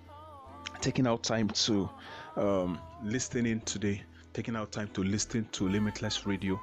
taking 0.80 1.06
out 1.06 1.22
time 1.22 1.48
to 1.48 1.90
um, 2.36 2.78
listening 3.02 3.60
today 3.60 4.02
taking 4.32 4.56
out 4.56 4.72
time 4.72 4.88
to 4.94 5.02
listen 5.04 5.46
to 5.52 5.68
limitless 5.68 6.26
radio 6.26 6.58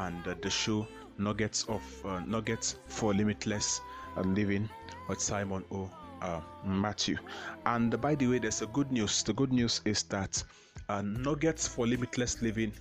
and 0.00 0.26
uh, 0.26 0.34
the 0.42 0.50
show 0.50 0.86
Nuggets 1.18 1.64
of 1.64 1.82
uh, 2.04 2.20
Nuggets 2.20 2.76
for 2.86 3.14
Limitless 3.14 3.80
uh, 4.16 4.22
Living 4.22 4.68
with 5.08 5.20
Simon 5.20 5.64
O. 5.72 5.90
Uh, 6.22 6.40
Matthew. 6.64 7.18
And 7.66 8.00
by 8.00 8.14
the 8.14 8.26
way, 8.26 8.38
there's 8.38 8.62
a 8.62 8.66
good 8.66 8.90
news. 8.90 9.22
The 9.22 9.34
good 9.34 9.52
news 9.52 9.82
is 9.84 10.04
that 10.04 10.42
uh, 10.88 11.02
Nuggets 11.02 11.68
for 11.68 11.86
Limitless 11.86 12.40
Living 12.40 12.72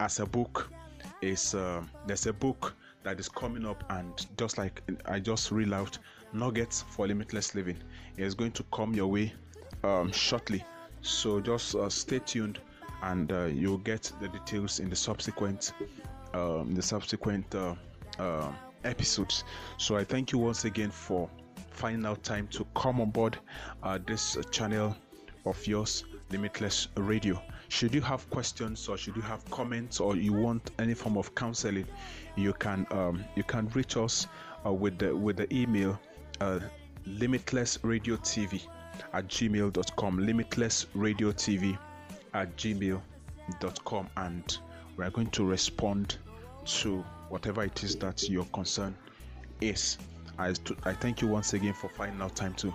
as 0.00 0.20
a 0.20 0.26
book 0.26 0.70
is 1.22 1.54
uh, 1.54 1.82
there's 2.06 2.26
a 2.26 2.32
book 2.32 2.74
that 3.04 3.18
is 3.18 3.28
coming 3.28 3.64
up, 3.66 3.84
and 3.90 4.26
just 4.36 4.58
like 4.58 4.82
I 5.06 5.18
just 5.20 5.50
read 5.50 5.72
out 5.72 5.98
nuggets 6.32 6.84
for 6.90 7.06
limitless 7.06 7.54
living, 7.54 7.78
is 8.16 8.34
going 8.34 8.52
to 8.52 8.62
come 8.72 8.94
your 8.94 9.06
way 9.06 9.32
um, 9.84 10.12
shortly. 10.12 10.64
So 11.02 11.40
just 11.40 11.74
uh, 11.74 11.88
stay 11.88 12.18
tuned, 12.18 12.58
and 13.02 13.30
uh, 13.32 13.44
you'll 13.44 13.78
get 13.78 14.12
the 14.20 14.28
details 14.28 14.80
in 14.80 14.90
the 14.90 14.96
subsequent 14.96 15.72
um, 16.34 16.74
the 16.74 16.82
subsequent 16.82 17.54
uh, 17.54 17.74
uh, 18.18 18.52
episodes. 18.84 19.44
So 19.76 19.96
I 19.96 20.04
thank 20.04 20.32
you 20.32 20.38
once 20.38 20.64
again 20.64 20.90
for 20.90 21.28
finding 21.70 22.06
out 22.06 22.22
time 22.22 22.48
to 22.48 22.66
come 22.74 23.00
on 23.00 23.10
board 23.10 23.38
uh, 23.82 23.98
this 24.06 24.36
channel 24.50 24.96
of 25.46 25.66
yours, 25.66 26.04
Limitless 26.30 26.88
Radio. 26.96 27.40
Should 27.68 27.94
you 27.94 28.00
have 28.00 28.28
questions 28.30 28.88
or 28.88 28.96
should 28.96 29.16
you 29.16 29.22
have 29.22 29.44
comments 29.50 30.00
or 30.00 30.16
you 30.16 30.32
want 30.32 30.70
any 30.78 30.94
form 30.94 31.16
of 31.16 31.34
counseling, 31.34 31.86
you 32.36 32.52
can 32.54 32.86
um, 32.90 33.24
you 33.36 33.42
can 33.42 33.68
reach 33.70 33.96
us 33.96 34.26
uh, 34.64 34.72
with 34.72 34.98
the 34.98 35.14
with 35.14 35.36
the 35.36 35.52
email 35.54 35.98
uh, 36.40 36.60
limitlessradiotv 37.06 38.62
at 39.12 39.28
gmail.com 39.28 40.18
limitlessradiotv 40.18 41.78
at 42.34 42.56
gmail.com 42.56 44.08
and 44.16 44.58
we're 44.98 45.10
going 45.10 45.30
to 45.30 45.44
respond 45.44 46.16
to 46.66 47.04
whatever 47.28 47.62
it 47.62 47.82
is 47.84 47.96
that 47.96 48.28
your 48.28 48.44
concern 48.46 48.94
is. 49.60 49.96
I, 50.38 50.54
I 50.84 50.92
thank 50.92 51.22
you 51.22 51.28
once 51.28 51.54
again 51.54 51.72
for 51.72 51.88
finding 51.88 52.20
out 52.20 52.34
time 52.36 52.54
to 52.54 52.74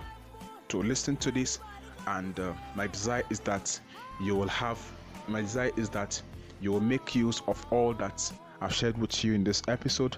to 0.68 0.82
listen 0.82 1.16
to 1.18 1.30
this. 1.30 1.58
And 2.06 2.38
uh, 2.40 2.52
my 2.74 2.86
desire 2.86 3.22
is 3.30 3.40
that 3.40 3.78
you 4.20 4.34
will 4.34 4.48
have 4.48 4.78
my 5.28 5.42
desire 5.42 5.70
is 5.76 5.88
that 5.90 6.20
you 6.60 6.72
will 6.72 6.80
make 6.80 7.14
use 7.14 7.42
of 7.46 7.64
all 7.70 7.92
that 7.94 8.32
I've 8.60 8.74
shared 8.74 8.96
with 8.98 9.22
you 9.22 9.34
in 9.34 9.44
this 9.44 9.62
episode 9.68 10.16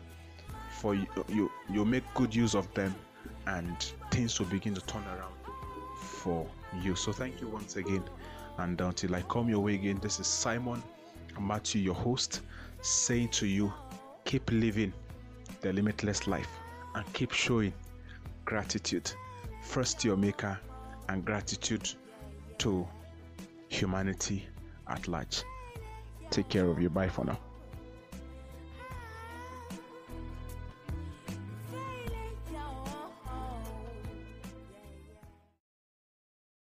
for 0.71 0.95
you 0.95 1.07
you 1.29 1.51
you 1.71 1.85
make 1.85 2.05
good 2.15 2.35
use 2.35 2.55
of 2.55 2.73
them 2.75 2.95
and 3.47 3.77
things 4.11 4.39
will 4.39 4.47
begin 4.47 4.75
to 4.75 4.81
turn 4.83 5.03
around 5.05 5.35
for 5.97 6.47
you. 6.83 6.95
So 6.95 7.13
thank 7.13 7.41
you 7.41 7.49
once 7.49 7.77
again. 7.77 8.05
And 8.59 8.81
until 8.81 9.15
I 9.15 9.23
come 9.23 9.49
your 9.49 9.61
way 9.61 9.75
again 9.75 9.99
this 10.03 10.21
is 10.21 10.27
Simon 10.27 10.83
Matthew 11.41 11.83
your 11.83 11.95
host 11.95 12.43
saying 12.83 13.29
to 13.31 13.47
you 13.47 13.73
keep 14.25 14.51
living 14.51 14.93
the 15.61 15.73
limitless 15.73 16.27
life 16.27 16.49
and 16.95 17.11
keep 17.13 17.33
showing 17.33 17.73
gratitude 18.45 19.11
first 19.63 20.01
to 20.01 20.09
your 20.09 20.17
maker 20.17 20.59
and 21.09 21.25
gratitude 21.25 21.89
to 22.59 22.87
humanity 23.69 24.47
at 24.89 25.09
large. 25.09 25.43
Take 26.31 26.49
care 26.49 26.67
of 26.67 26.81
you. 26.81 26.91
Bye 26.91 27.09
for 27.09 27.25
now. 27.25 27.39